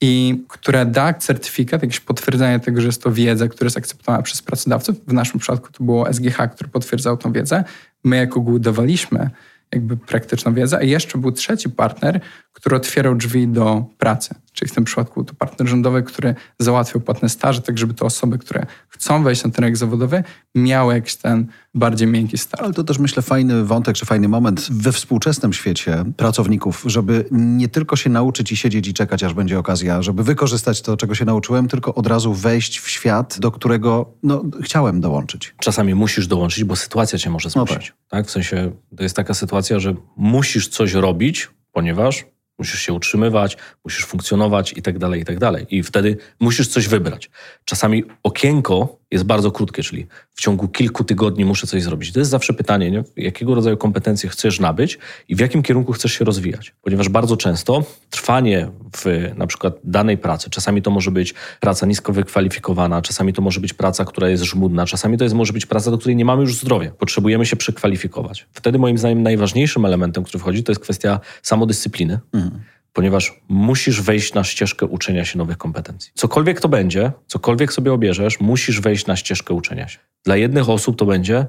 i 0.00 0.44
które 0.48 0.86
da 0.86 1.14
certyfikat, 1.14 1.82
jakieś 1.82 2.00
potwierdzenie 2.00 2.60
tego, 2.60 2.80
że 2.80 2.86
jest 2.86 3.02
to 3.02 3.12
wiedza, 3.12 3.48
która 3.48 3.66
jest 3.66 3.76
akceptowana 3.76 4.22
przez 4.22 4.42
pracodawców. 4.42 4.96
W 5.06 5.12
naszym 5.12 5.40
przypadku 5.40 5.72
to 5.72 5.84
było 5.84 6.12
SGH, 6.12 6.36
który 6.52 6.70
potwierdzał 6.70 7.16
tą 7.16 7.32
wiedzę. 7.32 7.64
My 8.04 8.16
jako 8.16 8.40
GUL 8.40 8.60
dawaliśmy 8.60 9.30
jakby 9.72 9.96
praktyczną 9.96 10.54
wiedzę, 10.54 10.78
a 10.78 10.82
jeszcze 10.82 11.18
był 11.18 11.32
trzeci 11.32 11.70
partner, 11.70 12.20
który 12.52 12.76
otwierał 12.76 13.14
drzwi 13.14 13.48
do 13.48 13.84
pracy. 13.98 14.34
Czyli 14.52 14.70
w 14.70 14.74
tym 14.74 14.84
przypadku 14.84 15.24
to 15.24 15.34
partner 15.34 15.68
rządowy, 15.68 16.02
który 16.02 16.34
załatwiał 16.58 17.00
płatne 17.00 17.28
staże, 17.28 17.62
tak 17.62 17.78
żeby 17.78 17.94
te 17.94 18.04
osoby, 18.04 18.38
które 18.38 18.66
chcą 18.88 19.22
wejść 19.22 19.44
na 19.44 19.50
ten 19.50 19.64
rynek 19.64 19.76
zawodowy, 19.76 20.24
miały 20.54 20.94
jakiś 20.94 21.16
ten 21.16 21.46
bardziej 21.74 22.08
miękki 22.08 22.38
start. 22.38 22.62
Ale 22.62 22.72
to 22.72 22.84
też 22.84 22.98
myślę 22.98 23.22
fajny 23.22 23.64
wątek, 23.64 23.96
czy 23.96 24.06
fajny 24.06 24.28
moment 24.28 24.68
we 24.70 24.92
współczesnym 24.92 25.52
świecie 25.52 26.04
pracowników, 26.16 26.82
żeby 26.86 27.24
nie 27.30 27.68
tylko 27.68 27.96
się 27.96 28.10
nauczyć 28.10 28.52
i 28.52 28.56
siedzieć 28.56 28.88
i 28.88 28.94
czekać, 28.94 29.24
aż 29.24 29.34
będzie 29.34 29.58
okazja, 29.58 30.02
żeby 30.02 30.24
wykorzystać 30.24 30.82
to, 30.82 30.96
czego 30.96 31.14
się 31.14 31.24
nauczyłem, 31.24 31.68
tylko 31.68 31.94
od 31.94 32.06
razu 32.06 32.34
wejść 32.34 32.78
w 32.78 32.90
świat, 32.90 33.38
do 33.38 33.50
którego 33.50 34.12
no, 34.22 34.44
chciałem 34.62 35.00
dołączyć. 35.00 35.54
Czasami 35.60 35.94
musisz 35.94 36.26
dołączyć, 36.26 36.64
bo 36.64 36.76
sytuacja 36.76 37.18
cię 37.18 37.30
może 37.30 37.50
zmusić. 37.50 37.76
No 37.76 37.82
tak. 37.82 37.94
tak. 38.08 38.26
W 38.26 38.30
sensie 38.30 38.72
to 38.96 39.02
jest 39.02 39.16
taka 39.16 39.34
sytuacja, 39.34 39.80
że 39.80 39.94
musisz 40.16 40.68
coś 40.68 40.92
robić, 40.92 41.48
ponieważ 41.72 42.26
musisz 42.60 42.80
się 42.80 42.92
utrzymywać, 42.92 43.56
musisz 43.84 44.04
funkcjonować 44.04 44.72
i 44.76 44.82
tak 44.82 44.98
dalej, 44.98 45.20
i 45.20 45.24
tak 45.24 45.38
dalej. 45.38 45.66
I 45.70 45.82
wtedy 45.82 46.16
musisz 46.40 46.68
coś 46.68 46.88
wybrać. 46.88 47.30
Czasami 47.64 48.04
okienko 48.22 49.00
jest 49.10 49.24
bardzo 49.24 49.50
krótkie, 49.50 49.82
czyli 49.82 50.06
w 50.34 50.40
ciągu 50.40 50.68
kilku 50.68 51.04
tygodni 51.04 51.44
muszę 51.44 51.66
coś 51.66 51.82
zrobić. 51.82 52.12
To 52.12 52.18
jest 52.18 52.30
zawsze 52.30 52.52
pytanie, 52.52 52.90
nie? 52.90 53.04
jakiego 53.16 53.54
rodzaju 53.54 53.76
kompetencje 53.76 54.28
chcesz 54.28 54.60
nabyć 54.60 54.98
i 55.28 55.36
w 55.36 55.40
jakim 55.40 55.62
kierunku 55.62 55.92
chcesz 55.92 56.12
się 56.12 56.24
rozwijać. 56.24 56.74
Ponieważ 56.82 57.08
bardzo 57.08 57.36
często 57.36 57.84
trwanie 58.10 58.68
w 58.96 59.30
na 59.36 59.46
przykład 59.46 59.74
danej 59.84 60.18
pracy, 60.18 60.50
czasami 60.50 60.82
to 60.82 60.90
może 60.90 61.10
być 61.10 61.34
praca 61.60 61.86
nisko 61.86 62.12
wykwalifikowana, 62.12 63.02
czasami 63.02 63.32
to 63.32 63.42
może 63.42 63.60
być 63.60 63.72
praca, 63.72 64.04
która 64.04 64.28
jest 64.28 64.42
żmudna, 64.42 64.86
czasami 64.86 65.18
to 65.18 65.24
jest, 65.24 65.34
może 65.34 65.52
być 65.52 65.66
praca, 65.66 65.90
do 65.90 65.98
której 65.98 66.16
nie 66.16 66.24
mamy 66.24 66.42
już 66.42 66.56
zdrowia. 66.56 66.90
Potrzebujemy 66.90 67.46
się 67.46 67.56
przekwalifikować. 67.56 68.46
Wtedy 68.52 68.78
moim 68.78 68.98
zdaniem 68.98 69.22
najważniejszym 69.22 69.84
elementem, 69.84 70.24
który 70.24 70.38
wchodzi, 70.38 70.62
to 70.62 70.72
jest 70.72 70.82
kwestia 70.82 71.20
samodyscypliny. 71.42 72.18
Mhm 72.32 72.49
ponieważ 72.92 73.40
musisz 73.48 74.02
wejść 74.02 74.34
na 74.34 74.44
ścieżkę 74.44 74.86
uczenia 74.86 75.24
się 75.24 75.38
nowych 75.38 75.58
kompetencji. 75.58 76.12
Cokolwiek 76.14 76.60
to 76.60 76.68
będzie, 76.68 77.12
cokolwiek 77.26 77.72
sobie 77.72 77.92
obierzesz, 77.92 78.40
musisz 78.40 78.80
wejść 78.80 79.06
na 79.06 79.16
ścieżkę 79.16 79.54
uczenia 79.54 79.88
się. 79.88 79.98
Dla 80.24 80.36
jednych 80.36 80.68
osób 80.68 80.98
to 80.98 81.06
będzie 81.06 81.46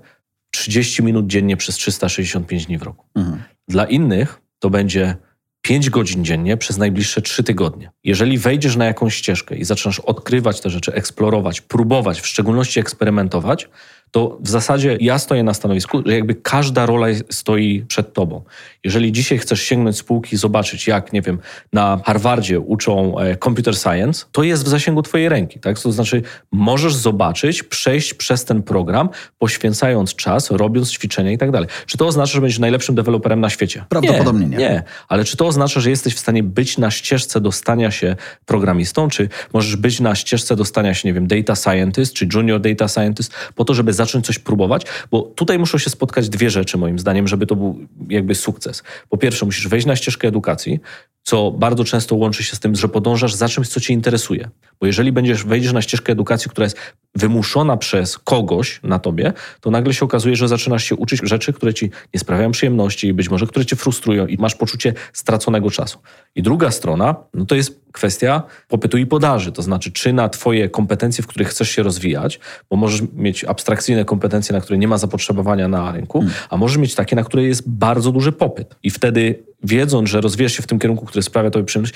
30 0.52 1.04
minut 1.04 1.28
dziennie 1.28 1.58
przez 1.58 1.76
365 1.76 2.66
dni 2.66 2.78
w 2.78 2.84
roku. 2.84 3.06
Mhm. 3.16 3.44
Dla 3.68 3.86
innych 3.86 4.42
to 4.60 4.70
będzie 4.70 5.16
5 5.62 5.90
godzin 5.90 6.26
dziennie 6.26 6.58
przez 6.58 6.78
najbliższe 6.78 7.22
3 7.22 7.44
tygodnie. 7.44 7.92
Jeżeli 8.04 8.38
wejdziesz 8.38 8.76
na 8.76 8.86
jakąś 8.86 9.16
ścieżkę 9.16 9.58
i 9.58 9.66
zaczynasz 9.66 10.00
odkrywać 10.00 10.62
te 10.62 10.70
rzeczy, 10.70 10.94
eksplorować, 10.94 11.62
próbować, 11.62 12.22
w 12.22 12.28
szczególności 12.28 12.80
eksperymentować, 12.80 13.70
to 14.12 14.38
w 14.42 14.50
zasadzie 14.50 14.98
ja 15.02 15.20
stoję 15.20 15.44
na 15.44 15.54
stanowisku, 15.54 16.04
że 16.06 16.14
jakby 16.14 16.36
każda 16.36 16.86
rola 16.86 17.08
stoi 17.30 17.86
przed 17.88 18.14
tobą. 18.14 18.42
Jeżeli 18.84 19.12
dzisiaj 19.12 19.38
chcesz 19.38 19.62
sięgnąć 19.62 19.98
spółki 19.98 20.36
i 20.36 20.38
zobaczyć, 20.38 20.88
jak, 20.88 21.14
nie 21.14 21.22
wiem, 21.22 21.40
na 21.74 22.00
Harvardzie 22.06 22.60
uczą 22.60 23.20
e, 23.20 23.38
computer 23.38 23.78
science, 23.78 24.26
to 24.32 24.44
jest 24.44 24.64
w 24.64 24.68
zasięgu 24.68 25.02
twojej 25.02 25.30
ręki. 25.30 25.60
Tak? 25.60 25.80
To 25.80 25.92
znaczy, 25.92 26.22
możesz 26.52 26.96
zobaczyć, 26.96 27.64
przejść 27.64 28.14
przez 28.14 28.46
ten 28.46 28.64
program, 28.64 29.10
poświęcając 29.40 30.16
czas, 30.16 30.52
robiąc 30.52 30.92
ćwiczenia 30.92 31.32
i 31.32 31.38
tak 31.38 31.52
dalej. 31.52 31.70
Czy 31.86 31.98
to 31.98 32.08
oznacza, 32.08 32.34
że 32.34 32.42
będziesz 32.42 32.60
najlepszym 32.60 32.96
deweloperem 32.96 33.40
na 33.40 33.50
świecie? 33.50 33.86
Prawdopodobnie 33.90 34.48
nie. 34.48 34.58
Nie, 34.58 34.70
nie. 34.70 34.84
ale 35.08 35.24
czy 35.24 35.38
to 35.38 35.48
oznacza, 35.48 35.80
że 35.80 35.90
jesteś 35.90 36.16
w 36.16 36.20
stanie 36.20 36.44
być 36.44 36.78
na 36.78 36.92
ścieżce 36.92 37.42
do 37.42 37.52
stania 37.52 37.92
się 37.92 38.16
programistą, 38.46 39.10
czy 39.10 39.30
możesz 39.54 39.76
być 39.76 40.00
na 40.00 40.16
ścieżce 40.16 40.56
do 40.56 40.66
stania 40.66 40.94
się, 40.94 41.08
nie 41.08 41.14
wiem, 41.14 41.28
data 41.28 41.56
scientist, 41.56 42.14
czy 42.14 42.28
junior 42.34 42.62
data 42.62 42.88
scientist, 42.88 43.34
po 43.56 43.66
to, 43.66 43.74
żeby 43.74 43.94
zacząć 44.06 44.26
coś 44.26 44.40
próbować? 44.40 44.86
Bo 45.12 45.22
tutaj 45.22 45.60
muszą 45.60 45.78
się 45.78 45.90
spotkać 45.90 46.30
dwie 46.30 46.50
rzeczy, 46.50 46.78
moim 46.78 47.00
zdaniem, 47.00 47.28
żeby 47.28 47.46
to 47.48 47.56
był 47.56 47.80
jakby 48.10 48.36
sukces. 48.36 48.84
Po 49.10 49.18
pierwsze, 49.18 49.46
musisz 49.46 49.68
wejść 49.68 49.88
na 49.88 49.96
ścieżkę 49.96 50.28
edukacji, 50.28 50.80
co 51.24 51.52
bardzo 51.52 51.84
często 51.84 52.16
łączy 52.16 52.44
się 52.44 52.56
z 52.56 52.60
tym, 52.60 52.76
że 52.76 52.88
podążasz 52.88 53.34
za 53.34 53.50
czymś, 53.50 53.68
co 53.68 53.80
cię 53.80 53.94
interesuje. 53.94 54.50
Bo 54.80 54.88
jeżeli 54.88 55.12
będziesz, 55.12 55.44
wejdziesz 55.44 55.74
na 55.74 55.82
ścieżkę 55.82 56.12
edukacji, 56.12 56.52
która 56.52 56.66
jest 56.66 56.78
wymuszona 57.16 57.78
przez 57.78 58.18
kogoś 58.18 58.80
na 58.84 59.00
tobie, 59.00 59.34
to 59.62 59.72
nagle 59.72 59.94
się 59.94 60.06
okazuje, 60.06 60.36
że 60.36 60.48
zaczynasz 60.48 60.84
się 60.84 60.96
uczyć 60.96 61.22
rzeczy, 61.24 61.54
które 61.54 61.74
ci 61.74 61.92
nie 62.14 62.20
sprawiają 62.20 62.52
przyjemności, 62.52 63.14
być 63.14 63.30
może 63.30 63.48
które 63.48 63.66
cię 63.66 63.76
frustrują 63.76 64.28
i 64.28 64.38
masz 64.38 64.56
poczucie 64.56 64.94
straconego 65.14 65.72
czasu. 65.72 66.00
I 66.36 66.42
druga 66.42 66.72
strona, 66.72 67.16
no 67.34 67.46
to 67.46 67.56
jest 67.56 67.82
kwestia 67.92 68.44
popytu 68.68 68.98
i 68.98 69.06
podaży, 69.06 69.52
to 69.52 69.62
znaczy 69.62 69.92
czy 69.92 70.14
na 70.14 70.30
twoje 70.30 70.70
kompetencje, 70.70 71.24
w 71.24 71.28
których 71.28 71.48
chcesz 71.48 71.70
się 71.70 71.84
rozwijać, 71.84 72.40
bo 72.70 72.78
możesz 72.78 73.02
mieć 73.14 73.44
abstrakcyjne 73.44 74.06
kompetencje, 74.06 74.56
na 74.56 74.62
które 74.62 74.78
nie 74.78 74.88
ma 74.88 74.98
zapotrzebowania 74.98 75.68
na 75.68 75.92
rynku, 75.92 76.20
hmm. 76.20 76.38
a 76.50 76.58
możesz 76.58 76.78
mieć 76.78 76.96
takie, 76.96 77.16
na 77.16 77.24
które 77.24 77.44
jest 77.44 77.70
bardzo 77.70 78.12
duży 78.12 78.32
popyt. 78.32 78.76
I 78.84 78.90
wtedy 78.90 79.44
wiedząc, 79.64 80.10
że 80.10 80.22
rozwijasz 80.22 80.54
się 80.54 80.64
w 80.64 80.68
tym 80.68 80.80
kierunku, 80.80 81.06
który 81.12 81.24
sprawia 81.24 81.50
tobie 81.50 81.66
przyjemność, 81.66 81.96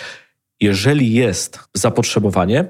jeżeli 0.62 1.14
jest 1.14 1.60
zapotrzebowanie, 1.74 2.66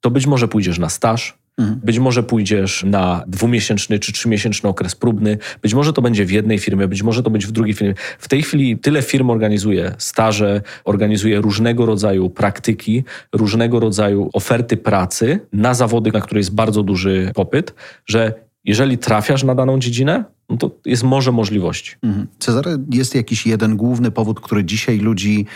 to 0.00 0.10
być 0.10 0.26
może 0.26 0.48
pójdziesz 0.48 0.78
na 0.78 0.88
staż, 0.88 1.38
Mhm. 1.58 1.80
Być 1.84 1.98
może 1.98 2.22
pójdziesz 2.22 2.84
na 2.86 3.24
dwumiesięczny 3.26 3.98
czy 3.98 4.12
trzymiesięczny 4.12 4.68
okres 4.68 4.94
próbny, 4.94 5.38
być 5.62 5.74
może 5.74 5.92
to 5.92 6.02
będzie 6.02 6.24
w 6.24 6.30
jednej 6.30 6.58
firmie, 6.58 6.88
być 6.88 7.02
może 7.02 7.22
to 7.22 7.30
będzie 7.30 7.46
w 7.46 7.52
drugiej 7.52 7.74
firmie. 7.74 7.94
W 8.18 8.28
tej 8.28 8.42
chwili 8.42 8.78
tyle 8.78 9.02
firm 9.02 9.30
organizuje 9.30 9.94
staże, 9.98 10.62
organizuje 10.84 11.40
różnego 11.40 11.86
rodzaju 11.86 12.30
praktyki, 12.30 13.04
różnego 13.32 13.80
rodzaju 13.80 14.30
oferty 14.32 14.76
pracy 14.76 15.40
na 15.52 15.74
zawody, 15.74 16.12
na 16.12 16.20
które 16.20 16.40
jest 16.40 16.54
bardzo 16.54 16.82
duży 16.82 17.30
popyt, 17.34 17.74
że 18.06 18.32
jeżeli 18.64 18.98
trafiasz 18.98 19.42
na 19.42 19.54
daną 19.54 19.78
dziedzinę, 19.78 20.24
no 20.48 20.56
to 20.56 20.70
jest 20.84 21.02
morze 21.02 21.32
możliwości. 21.32 21.96
Mhm. 22.02 22.26
Cezary, 22.38 22.76
jest 22.90 23.14
jakiś 23.14 23.46
jeden 23.46 23.76
główny 23.76 24.10
powód, 24.10 24.40
który 24.40 24.64
dzisiaj 24.64 24.98
ludzi 24.98 25.46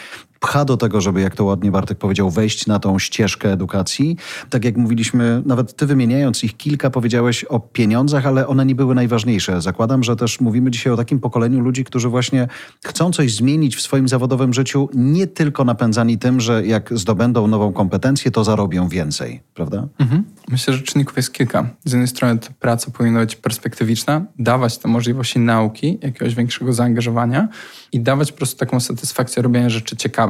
pcha 0.40 0.64
do 0.64 0.76
tego, 0.76 1.00
żeby, 1.00 1.20
jak 1.20 1.36
to 1.36 1.44
ładnie 1.44 1.70
Bartek 1.70 1.98
powiedział, 1.98 2.30
wejść 2.30 2.66
na 2.66 2.78
tą 2.78 2.98
ścieżkę 2.98 3.52
edukacji. 3.52 4.16
Tak 4.50 4.64
jak 4.64 4.76
mówiliśmy, 4.76 5.42
nawet 5.46 5.76
ty 5.76 5.86
wymieniając 5.86 6.44
ich 6.44 6.56
kilka, 6.56 6.90
powiedziałeś 6.90 7.44
o 7.44 7.60
pieniądzach, 7.60 8.26
ale 8.26 8.46
one 8.46 8.66
nie 8.66 8.74
były 8.74 8.94
najważniejsze. 8.94 9.60
Zakładam, 9.60 10.04
że 10.04 10.16
też 10.16 10.40
mówimy 10.40 10.70
dzisiaj 10.70 10.92
o 10.92 10.96
takim 10.96 11.20
pokoleniu 11.20 11.60
ludzi, 11.60 11.84
którzy 11.84 12.08
właśnie 12.08 12.48
chcą 12.84 13.12
coś 13.12 13.34
zmienić 13.34 13.76
w 13.76 13.80
swoim 13.80 14.08
zawodowym 14.08 14.54
życiu, 14.54 14.88
nie 14.94 15.26
tylko 15.26 15.64
napędzani 15.64 16.18
tym, 16.18 16.40
że 16.40 16.66
jak 16.66 16.98
zdobędą 16.98 17.46
nową 17.46 17.72
kompetencję, 17.72 18.30
to 18.30 18.44
zarobią 18.44 18.88
więcej, 18.88 19.40
prawda? 19.54 19.88
Mhm. 19.98 20.24
Myślę, 20.48 20.74
że 20.74 20.82
czynników 20.82 21.16
jest 21.16 21.32
kilka. 21.32 21.70
Z 21.84 21.92
jednej 21.92 22.08
strony 22.08 22.38
ta 22.38 22.48
praca 22.60 22.90
powinna 22.90 23.20
być 23.20 23.36
perspektywiczna, 23.36 24.24
dawać 24.38 24.78
te 24.78 24.88
możliwości 24.88 25.38
nauki, 25.38 25.98
jakiegoś 26.02 26.34
większego 26.34 26.72
zaangażowania 26.72 27.48
i 27.92 28.00
dawać 28.00 28.32
po 28.32 28.38
prostu 28.38 28.58
taką 28.58 28.80
satysfakcję 28.80 29.42
robienia 29.42 29.70
rzeczy 29.70 29.96
ciekawych. 29.96 30.27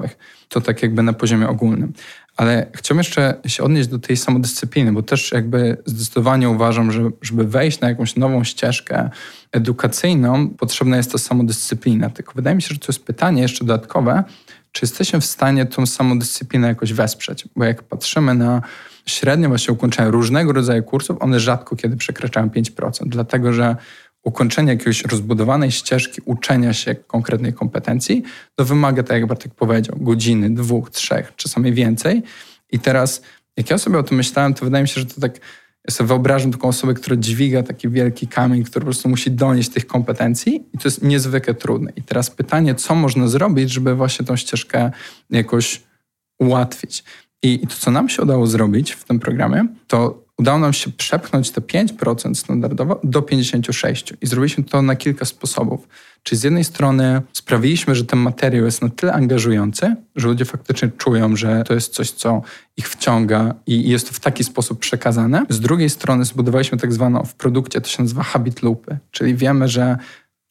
To 0.49 0.61
tak 0.61 0.83
jakby 0.83 1.03
na 1.03 1.13
poziomie 1.13 1.49
ogólnym. 1.49 1.93
Ale 2.37 2.67
chciałbym 2.75 2.99
jeszcze 2.99 3.41
się 3.47 3.63
odnieść 3.63 3.89
do 3.89 3.99
tej 3.99 4.17
samodyscypliny, 4.17 4.93
bo 4.93 5.03
też 5.03 5.33
jakby 5.33 5.77
zdecydowanie 5.85 6.49
uważam, 6.49 6.93
że 6.93 7.11
żeby 7.23 7.45
wejść 7.45 7.81
na 7.81 7.89
jakąś 7.89 8.17
nową 8.17 8.45
ścieżkę 8.45 9.11
edukacyjną, 9.53 10.49
potrzebna 10.49 10.97
jest 10.97 11.13
ta 11.13 11.19
samodyscyplina. 11.19 12.11
Tylko 12.11 12.33
wydaje 12.35 12.57
mi 12.57 12.63
się, 12.63 12.69
że 12.75 12.81
to 12.81 12.87
jest 12.89 13.05
pytanie 13.05 13.43
jeszcze 13.43 13.65
dodatkowe, 13.65 14.25
czy 14.73 14.85
jesteśmy 14.85 15.21
w 15.21 15.25
stanie 15.25 15.67
tą 15.67 15.87
samodyscyplinę 15.87 16.69
jakoś 16.69 16.93
wesprzeć? 16.93 17.45
Bo 17.57 17.65
jak 17.65 17.83
patrzymy 17.83 18.35
na 18.35 18.63
średnio 19.07 19.49
właśnie 19.49 19.75
ukończenia 19.75 20.11
różnego 20.11 20.53
rodzaju 20.53 20.83
kursów, 20.83 21.17
one 21.21 21.41
rzadko 21.41 21.77
kiedy 21.77 21.97
przekraczają 21.97 22.49
5%, 22.49 22.91
dlatego 23.07 23.53
że 23.53 23.77
ukończenie 24.23 24.73
jakiejś 24.73 25.05
rozbudowanej 25.05 25.71
ścieżki 25.71 26.21
uczenia 26.25 26.73
się 26.73 26.95
konkretnej 26.95 27.53
kompetencji, 27.53 28.23
to 28.55 28.65
wymaga, 28.65 29.03
tak 29.03 29.17
jak 29.21 29.27
Bartek 29.27 29.55
powiedział, 29.55 29.97
godziny, 30.01 30.55
dwóch, 30.55 30.91
trzech, 30.91 31.33
czasami 31.37 31.73
więcej. 31.73 32.23
I 32.71 32.79
teraz, 32.79 33.23
jak 33.57 33.71
ja 33.71 33.79
sobie 33.79 33.99
o 33.99 34.03
tym 34.03 34.17
myślałem, 34.17 34.55
to 34.55 34.65
wydaje 34.65 34.83
mi 34.83 34.89
się, 34.89 35.01
że 35.01 35.07
to 35.07 35.21
tak, 35.21 35.41
ja 35.89 35.95
sobie 35.95 36.09
wyobrażam 36.09 36.53
taką 36.53 36.69
osobę, 36.69 36.95
która 36.95 37.17
dźwiga 37.17 37.63
taki 37.63 37.89
wielki 37.89 38.27
kamień, 38.27 38.65
który 38.65 38.81
po 38.81 38.87
prostu 38.87 39.09
musi 39.09 39.31
donieść 39.31 39.69
tych 39.69 39.87
kompetencji 39.87 40.67
i 40.75 40.79
to 40.79 40.89
jest 40.89 41.03
niezwykle 41.03 41.55
trudne. 41.55 41.93
I 41.97 42.03
teraz 42.03 42.31
pytanie, 42.31 42.75
co 42.75 42.95
można 42.95 43.29
zrobić, 43.29 43.71
żeby 43.71 43.95
właśnie 43.95 44.27
tą 44.27 44.37
ścieżkę 44.37 44.91
jakoś 45.31 45.83
ułatwić. 46.39 47.05
I, 47.43 47.59
to, 47.59 47.75
co 47.79 47.91
nam 47.91 48.09
się 48.09 48.23
udało 48.23 48.47
zrobić 48.47 48.93
w 48.93 49.05
tym 49.05 49.19
programie, 49.19 49.67
to 49.87 50.28
udało 50.39 50.59
nam 50.59 50.73
się 50.73 50.91
przepchnąć 50.91 51.51
te 51.51 51.61
5% 51.61 52.35
standardowo 52.35 53.01
do 53.05 53.21
56%. 53.21 54.15
I 54.21 54.27
zrobiliśmy 54.27 54.65
to 54.65 54.83
na 54.83 54.97
kilka 54.97 55.25
sposobów. 55.25 55.89
Czyli 56.23 56.39
z 56.39 56.45
jednej 56.45 56.65
strony 56.65 57.23
sprawiliśmy, 57.33 57.95
że 57.95 58.05
ten 58.05 58.19
materiał 58.19 58.65
jest 58.65 58.83
na 58.83 58.89
tyle 58.89 59.13
angażujący, 59.13 59.95
że 60.17 60.29
ludzie 60.29 60.45
faktycznie 60.45 60.89
czują, 60.89 61.37
że 61.37 61.65
to 61.67 61.75
jest 61.75 61.95
coś, 61.95 62.11
co 62.11 62.43
ich 62.77 62.89
wciąga 62.89 63.55
i 63.67 63.89
jest 63.89 64.09
to 64.09 64.15
w 64.15 64.21
taki 64.21 64.45
sposób 64.45 64.79
przekazane. 64.79 65.47
Z 65.49 65.61
drugiej 65.61 65.91
strony 65.91 66.25
zbudowaliśmy 66.25 66.79
tak 66.79 66.93
zwaną 66.93 67.25
w 67.25 67.35
produkcie, 67.35 67.81
to 67.81 67.89
się 67.89 68.03
nazywa 68.03 68.23
habit 68.23 68.63
loopy, 68.63 68.99
czyli 69.11 69.35
wiemy, 69.35 69.69
że 69.69 69.97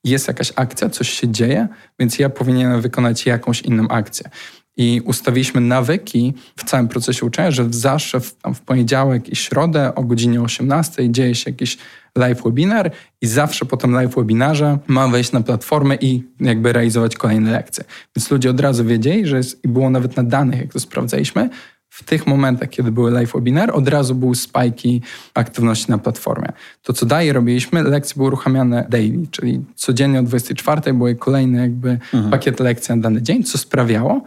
jest 0.03 0.27
jakaś 0.27 0.53
akcja, 0.55 0.89
coś 0.89 1.09
się 1.09 1.29
dzieje, 1.29 1.67
więc 1.99 2.19
ja 2.19 2.29
powinienem 2.29 2.81
wykonać 2.81 3.25
jakąś 3.25 3.61
inną 3.61 3.87
akcję 3.87 4.29
i 4.77 5.01
ustawiliśmy 5.05 5.61
nawyki 5.61 6.33
w 6.55 6.63
całym 6.63 6.87
procesie 6.87 7.25
uczenia, 7.25 7.51
że 7.51 7.67
zawsze 7.69 8.19
w, 8.19 8.35
w 8.55 8.59
poniedziałek 8.59 9.29
i 9.29 9.35
środę 9.35 9.95
o 9.95 10.03
godzinie 10.03 10.41
18 10.41 11.11
dzieje 11.11 11.35
się 11.35 11.51
jakiś 11.51 11.77
live 12.15 12.43
webinar 12.43 12.91
i 13.21 13.27
zawsze 13.27 13.65
po 13.65 13.77
tym 13.77 13.91
live 13.91 14.15
webinarze 14.15 14.77
ma 14.87 15.07
wejść 15.07 15.31
na 15.31 15.41
platformę 15.41 15.95
i 15.95 16.23
jakby 16.39 16.73
realizować 16.73 17.15
kolejne 17.15 17.51
lekcje. 17.51 17.83
Więc 18.15 18.31
ludzie 18.31 18.49
od 18.49 18.59
razu 18.59 18.85
wiedzieli, 18.85 19.27
że 19.27 19.37
jest, 19.37 19.65
i 19.65 19.67
było 19.67 19.89
nawet 19.89 20.17
na 20.17 20.23
danych, 20.23 20.59
jak 20.59 20.73
to 20.73 20.79
sprawdzaliśmy, 20.79 21.49
w 21.89 22.03
tych 22.03 22.27
momentach, 22.27 22.69
kiedy 22.69 22.91
były 22.91 23.11
live 23.11 23.33
webinar, 23.33 23.71
od 23.73 23.87
razu 23.87 24.15
były 24.15 24.35
spajki 24.35 25.01
aktywności 25.33 25.91
na 25.91 25.97
platformie. 25.97 26.51
To, 26.83 26.93
co 26.93 27.05
dalej 27.05 27.33
robiliśmy, 27.33 27.83
lekcje 27.83 28.13
były 28.15 28.27
uruchamiane 28.27 28.85
daily, 28.89 29.27
czyli 29.31 29.65
codziennie 29.75 30.19
o 30.19 30.23
24 30.23 30.93
były 30.93 31.15
kolejny 31.15 31.61
jakby 31.61 31.89
mhm. 31.89 32.29
pakiet 32.29 32.59
lekcji 32.59 32.95
na 32.95 33.01
dany 33.01 33.21
dzień, 33.21 33.43
co 33.43 33.57
sprawiało, 33.57 34.21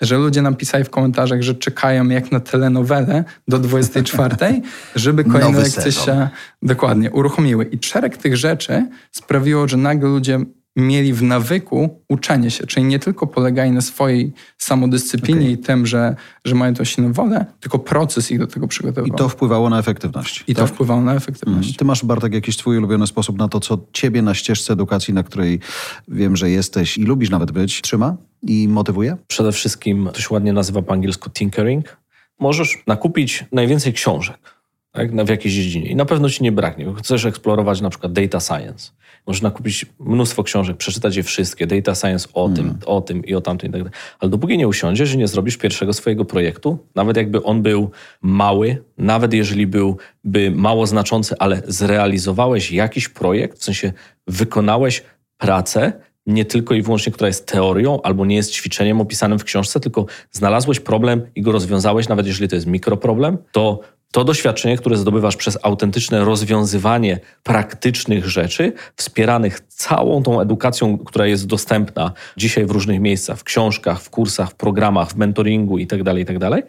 że 0.00 0.18
ludzie 0.18 0.42
nam 0.42 0.56
pisali 0.56 0.84
w 0.84 0.90
komentarzach, 0.90 1.42
że 1.42 1.54
czekają 1.54 2.08
jak 2.08 2.32
na 2.32 2.40
telenowelę 2.40 3.24
do 3.48 3.58
24, 3.58 4.36
żeby 4.94 5.24
kolejne 5.24 5.58
lekcje 5.58 5.92
się 5.92 6.28
dokładnie 6.62 7.10
uruchomiły. 7.10 7.64
I 7.64 7.78
szereg 7.82 8.16
tych 8.16 8.36
rzeczy 8.36 8.88
sprawiło, 9.12 9.68
że 9.68 9.76
nagle 9.76 10.08
ludzie 10.08 10.40
mieli 10.76 11.12
w 11.12 11.22
nawyku 11.22 12.02
uczenie 12.08 12.50
się, 12.50 12.66
czyli 12.66 12.86
nie 12.86 12.98
tylko 12.98 13.26
polegali 13.26 13.70
na 13.70 13.80
swojej 13.80 14.32
samodyscyplinie 14.58 15.40
okay. 15.40 15.50
i 15.50 15.58
tym, 15.58 15.86
że, 15.86 16.16
że 16.44 16.54
mają 16.54 16.74
tą 16.74 16.84
silną 16.84 17.12
wolę, 17.12 17.46
tylko 17.60 17.78
proces 17.78 18.30
ich 18.30 18.38
do 18.38 18.46
tego 18.46 18.68
przygotowywał. 18.68 19.16
I 19.16 19.18
to 19.18 19.28
wpływało 19.28 19.70
na 19.70 19.78
efektywność. 19.78 20.44
I 20.46 20.54
tak? 20.54 20.68
to 20.68 20.74
wpływało 20.74 21.00
na 21.00 21.14
efektywność. 21.14 21.68
Mm. 21.68 21.76
Ty 21.78 21.84
masz, 21.84 22.04
Bartek, 22.04 22.34
jakiś 22.34 22.56
twój 22.56 22.78
ulubiony 22.78 23.06
sposób 23.06 23.38
na 23.38 23.48
to, 23.48 23.60
co 23.60 23.78
ciebie 23.92 24.22
na 24.22 24.34
ścieżce 24.34 24.72
edukacji, 24.72 25.14
na 25.14 25.22
której 25.22 25.60
wiem, 26.08 26.36
że 26.36 26.50
jesteś 26.50 26.98
i 26.98 27.02
lubisz 27.02 27.30
nawet 27.30 27.52
być, 27.52 27.82
trzyma 27.82 28.16
i 28.42 28.68
motywuje? 28.68 29.16
Przede 29.26 29.52
wszystkim 29.52 30.08
to 30.12 30.20
się 30.20 30.28
ładnie 30.30 30.52
nazywa 30.52 30.82
po 30.82 30.92
angielsku 30.92 31.30
tinkering. 31.30 31.96
Możesz 32.40 32.82
nakupić 32.86 33.44
najwięcej 33.52 33.92
książek 33.92 34.54
tak, 34.92 35.24
w 35.24 35.28
jakiejś 35.28 35.54
dziedzinie 35.54 35.90
i 35.90 35.96
na 35.96 36.04
pewno 36.04 36.30
ci 36.30 36.42
nie 36.42 36.52
braknie. 36.52 36.94
Chcesz 36.98 37.24
eksplorować 37.24 37.80
na 37.80 37.90
przykład 37.90 38.12
data 38.12 38.40
science 38.40 38.90
można 39.26 39.50
kupić 39.50 39.86
mnóstwo 39.98 40.42
książek, 40.42 40.76
przeczytać 40.76 41.16
je 41.16 41.22
wszystkie, 41.22 41.66
data 41.66 41.94
science 41.94 42.28
o 42.32 42.48
tym, 42.48 42.64
mm. 42.64 42.78
o 42.86 43.00
tym 43.00 43.24
i 43.24 43.34
o 43.34 43.40
tamtym 43.40 43.70
i 43.70 43.72
tak 43.72 43.82
dalej. 43.82 43.98
Ale 44.20 44.30
dopóki 44.30 44.58
nie 44.58 44.68
usiądziesz 44.68 45.08
że 45.08 45.16
nie 45.16 45.28
zrobisz 45.28 45.56
pierwszego 45.56 45.92
swojego 45.92 46.24
projektu, 46.24 46.78
nawet 46.94 47.16
jakby 47.16 47.42
on 47.42 47.62
był 47.62 47.90
mały, 48.22 48.82
nawet 48.98 49.34
jeżeli 49.34 49.66
byłby 49.66 50.50
mało 50.54 50.86
znaczący, 50.86 51.34
ale 51.38 51.62
zrealizowałeś 51.66 52.72
jakiś 52.72 53.08
projekt, 53.08 53.58
w 53.58 53.64
sensie 53.64 53.92
wykonałeś 54.26 55.02
pracę, 55.38 55.92
nie 56.26 56.44
tylko 56.44 56.74
i 56.74 56.82
wyłącznie, 56.82 57.12
która 57.12 57.26
jest 57.28 57.46
teorią 57.46 58.02
albo 58.02 58.26
nie 58.26 58.36
jest 58.36 58.52
ćwiczeniem 58.52 59.00
opisanym 59.00 59.38
w 59.38 59.44
książce, 59.44 59.80
tylko 59.80 60.06
znalazłeś 60.30 60.80
problem 60.80 61.22
i 61.34 61.42
go 61.42 61.52
rozwiązałeś, 61.52 62.08
nawet 62.08 62.26
jeżeli 62.26 62.48
to 62.48 62.54
jest 62.54 62.66
mikroproblem, 62.66 63.38
to 63.52 63.80
to 64.14 64.24
doświadczenie, 64.24 64.76
które 64.76 64.96
zdobywasz 64.96 65.36
przez 65.36 65.58
autentyczne 65.62 66.24
rozwiązywanie 66.24 67.20
praktycznych 67.42 68.28
rzeczy, 68.28 68.72
wspieranych 68.96 69.60
całą 69.60 70.22
tą 70.22 70.40
edukacją, 70.40 70.98
która 70.98 71.26
jest 71.26 71.46
dostępna 71.46 72.12
dzisiaj 72.36 72.66
w 72.66 72.70
różnych 72.70 73.00
miejscach, 73.00 73.38
w 73.38 73.44
książkach, 73.44 74.00
w 74.00 74.10
kursach, 74.10 74.50
w 74.50 74.54
programach, 74.54 75.10
w 75.10 75.16
mentoringu 75.16 75.78
itd., 75.78 76.04
tak 76.04 76.18
itd., 76.18 76.50
tak 76.50 76.66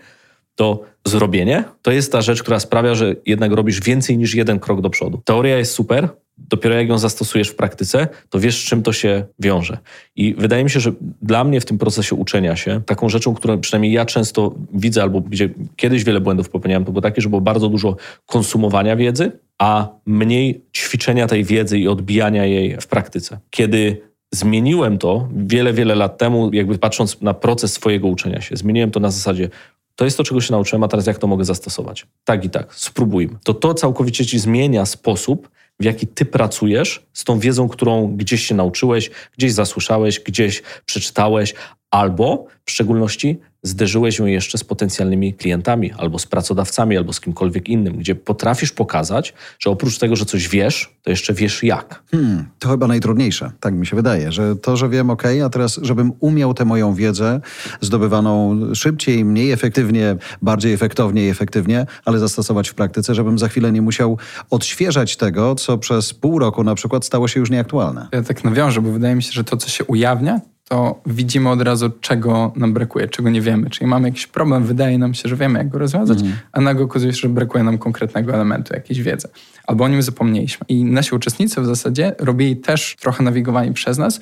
to 0.56 0.82
zrobienie 1.06 1.64
to 1.82 1.92
jest 1.92 2.12
ta 2.12 2.22
rzecz, 2.22 2.44
która 2.44 2.60
sprawia, 2.60 2.96
że 2.96 3.16
jednak 3.26 3.52
robisz 3.52 3.82
więcej 3.82 4.18
niż 4.18 4.36
jeden 4.36 4.60
krok 4.60 4.82
do 4.82 4.90
przodu. 4.90 5.22
Teoria 5.26 5.58
jest 5.58 5.74
super, 5.74 6.10
dopiero 6.38 6.76
jak 6.76 6.90
ją 6.90 6.98
zastosujesz 6.98 7.50
w 7.50 7.56
praktyce, 7.56 8.08
to 8.30 8.40
wiesz, 8.40 8.62
z 8.62 8.64
czym 8.64 8.84
to 8.84 8.94
się 8.94 9.24
wiąże. 9.40 9.78
I 10.16 10.34
wydaje 10.38 10.64
mi 10.64 10.70
się, 10.70 10.80
że 10.80 10.92
dla 11.22 11.44
mnie 11.44 11.62
w 11.62 11.66
tym 11.66 11.78
procesie 11.78 12.16
uczenia 12.16 12.56
się, 12.56 12.82
taką 12.86 13.10
rzeczą, 13.10 13.36
którą 13.36 13.60
przynajmniej 13.60 13.92
ja 13.92 14.06
często 14.06 14.56
widzę, 14.74 15.02
albo 15.02 15.22
gdzie 15.22 15.50
kiedyś 15.76 16.04
wiele 16.04 16.22
błędów 16.22 16.50
popełniałem, 16.50 16.86
to 16.86 16.92
było 16.92 17.02
takie, 17.02 17.22
że 17.22 17.30
było 17.30 17.42
bardzo 17.42 17.70
dużo 17.70 17.96
konsumowania 18.26 18.96
wiedzy, 18.96 19.32
a 19.58 19.88
mniej 20.06 20.62
ćwiczenia 20.76 21.28
tej 21.28 21.44
wiedzy 21.44 21.80
i 21.80 21.88
odbijania 21.88 22.46
jej 22.46 22.78
w 22.82 22.88
praktyce. 22.88 23.40
Kiedy 23.50 24.02
zmieniłem 24.32 24.98
to 24.98 25.30
wiele, 25.36 25.74
wiele 25.74 25.96
lat 25.96 26.18
temu, 26.18 26.54
jakby 26.54 26.78
patrząc 26.78 27.22
na 27.22 27.34
proces 27.34 27.74
swojego 27.74 28.08
uczenia 28.08 28.42
się. 28.42 28.58
Zmieniłem 28.58 28.92
to 28.92 29.00
na 29.00 29.12
zasadzie, 29.12 29.50
to 29.96 30.06
jest 30.06 30.18
to, 30.18 30.24
czego 30.24 30.42
się 30.42 30.52
nauczyłem, 30.52 30.84
a 30.84 30.88
teraz 30.88 31.08
jak 31.08 31.18
to 31.18 31.28
mogę 31.28 31.46
zastosować? 31.46 32.08
Tak 32.24 32.46
i 32.46 32.50
tak, 32.50 32.76
spróbujmy. 32.76 33.34
To 33.44 33.54
to 33.54 33.74
całkowicie 33.74 34.26
ci 34.26 34.40
zmienia 34.40 34.86
sposób, 34.86 35.50
w 35.80 35.84
jaki 35.84 36.08
ty 36.08 36.26
pracujesz 36.26 37.06
z 37.14 37.24
tą 37.24 37.40
wiedzą, 37.40 37.70
którą 37.70 38.18
gdzieś 38.18 38.48
się 38.48 38.56
nauczyłeś, 38.56 39.12
gdzieś 39.38 39.54
zasłyszałeś, 39.54 40.20
gdzieś 40.20 40.64
przeczytałeś, 40.86 41.54
albo 41.96 42.46
w 42.66 42.72
szczególności 42.72 43.40
zderzyłeś 43.64 44.20
ją 44.20 44.26
jeszcze 44.26 44.58
z 44.58 44.64
potencjalnymi 44.64 45.34
klientami, 45.34 45.92
albo 45.98 46.20
z 46.20 46.26
pracodawcami, 46.26 46.98
albo 46.98 47.14
z 47.14 47.20
kimkolwiek 47.20 47.70
innym, 47.70 47.98
gdzie 47.98 48.16
potrafisz 48.16 48.72
pokazać, 48.72 49.34
że 49.60 49.70
oprócz 49.70 49.98
tego, 49.98 50.16
że 50.16 50.26
coś 50.26 50.48
wiesz, 50.50 50.96
to 51.04 51.10
jeszcze 51.10 51.34
wiesz 51.34 51.64
jak. 51.64 52.04
Hmm, 52.12 52.46
to 52.60 52.70
chyba 52.70 52.88
najtrudniejsze, 52.88 53.52
tak 53.60 53.74
mi 53.74 53.86
się 53.86 53.96
wydaje, 53.96 54.32
że 54.32 54.56
to, 54.56 54.78
że 54.78 54.90
wiem, 54.90 55.10
ok, 55.10 55.24
a 55.46 55.50
teraz, 55.50 55.80
żebym 55.82 56.12
umiał 56.20 56.54
tę 56.54 56.66
moją 56.66 56.94
wiedzę 56.94 57.42
zdobywaną 57.82 58.60
szybciej, 58.74 59.26
mniej 59.26 59.52
efektywnie, 59.52 60.16
bardziej 60.42 60.74
efektownie 60.74 61.26
i 61.26 61.30
efektywnie, 61.30 61.86
ale 62.06 62.20
zastosować 62.20 62.70
w 62.70 62.74
praktyce, 62.74 63.16
żebym 63.16 63.40
za 63.40 63.48
chwilę 63.48 63.72
nie 63.72 63.82
musiał 63.82 64.18
odświeżać 64.50 65.18
tego, 65.18 65.56
co 65.56 65.78
przez 65.78 66.14
pół 66.14 66.40
roku 66.40 66.64
na 66.64 66.76
przykład 66.76 67.06
stało 67.06 67.28
się 67.28 67.40
już 67.40 67.50
nieaktualne. 67.50 68.08
Ja 68.12 68.24
tak 68.24 68.44
nawiążę, 68.44 68.82
bo 68.82 68.92
wydaje 68.92 69.16
mi 69.16 69.24
się, 69.24 69.32
że 69.32 69.44
to, 69.44 69.58
co 69.58 69.70
się 69.70 69.84
ujawnia, 69.86 70.42
to 70.70 71.02
widzimy 71.06 71.50
od 71.50 71.62
razu, 71.62 71.90
czego 72.02 72.54
nam 72.56 72.74
brakuje, 72.74 73.08
czego 73.08 73.30
nie 73.30 73.42
wiemy. 73.42 73.70
Czyli 73.70 73.88
mamy 73.88 74.08
jakiś 74.08 74.28
problem, 74.28 74.64
wydaje 74.64 74.98
nam 74.98 75.14
się, 75.14 75.30
że 75.30 75.36
wiemy, 75.36 75.60
jak 75.60 75.70
go 75.70 75.80
rozwiązać, 75.80 76.22
mm. 76.22 76.34
a 76.52 76.62
nagle 76.62 76.86
okazuje 76.86 77.14
się, 77.14 77.20
że 77.20 77.30
brakuje 77.30 77.64
nam 77.64 77.78
konkretnego 77.78 78.34
elementu, 78.34 78.74
jakiejś 78.74 79.02
wiedzy. 79.02 79.28
Albo 79.68 79.84
o 79.84 79.88
nim 79.88 80.02
zapomnieliśmy. 80.02 80.66
I 80.70 80.84
nasi 80.84 81.16
uczestnicy 81.16 81.62
w 81.62 81.66
zasadzie 81.66 82.16
robili 82.20 82.58
też 82.58 82.96
trochę 83.00 83.24
nawigowani 83.24 83.74
przez 83.74 83.98
nas, 83.98 84.20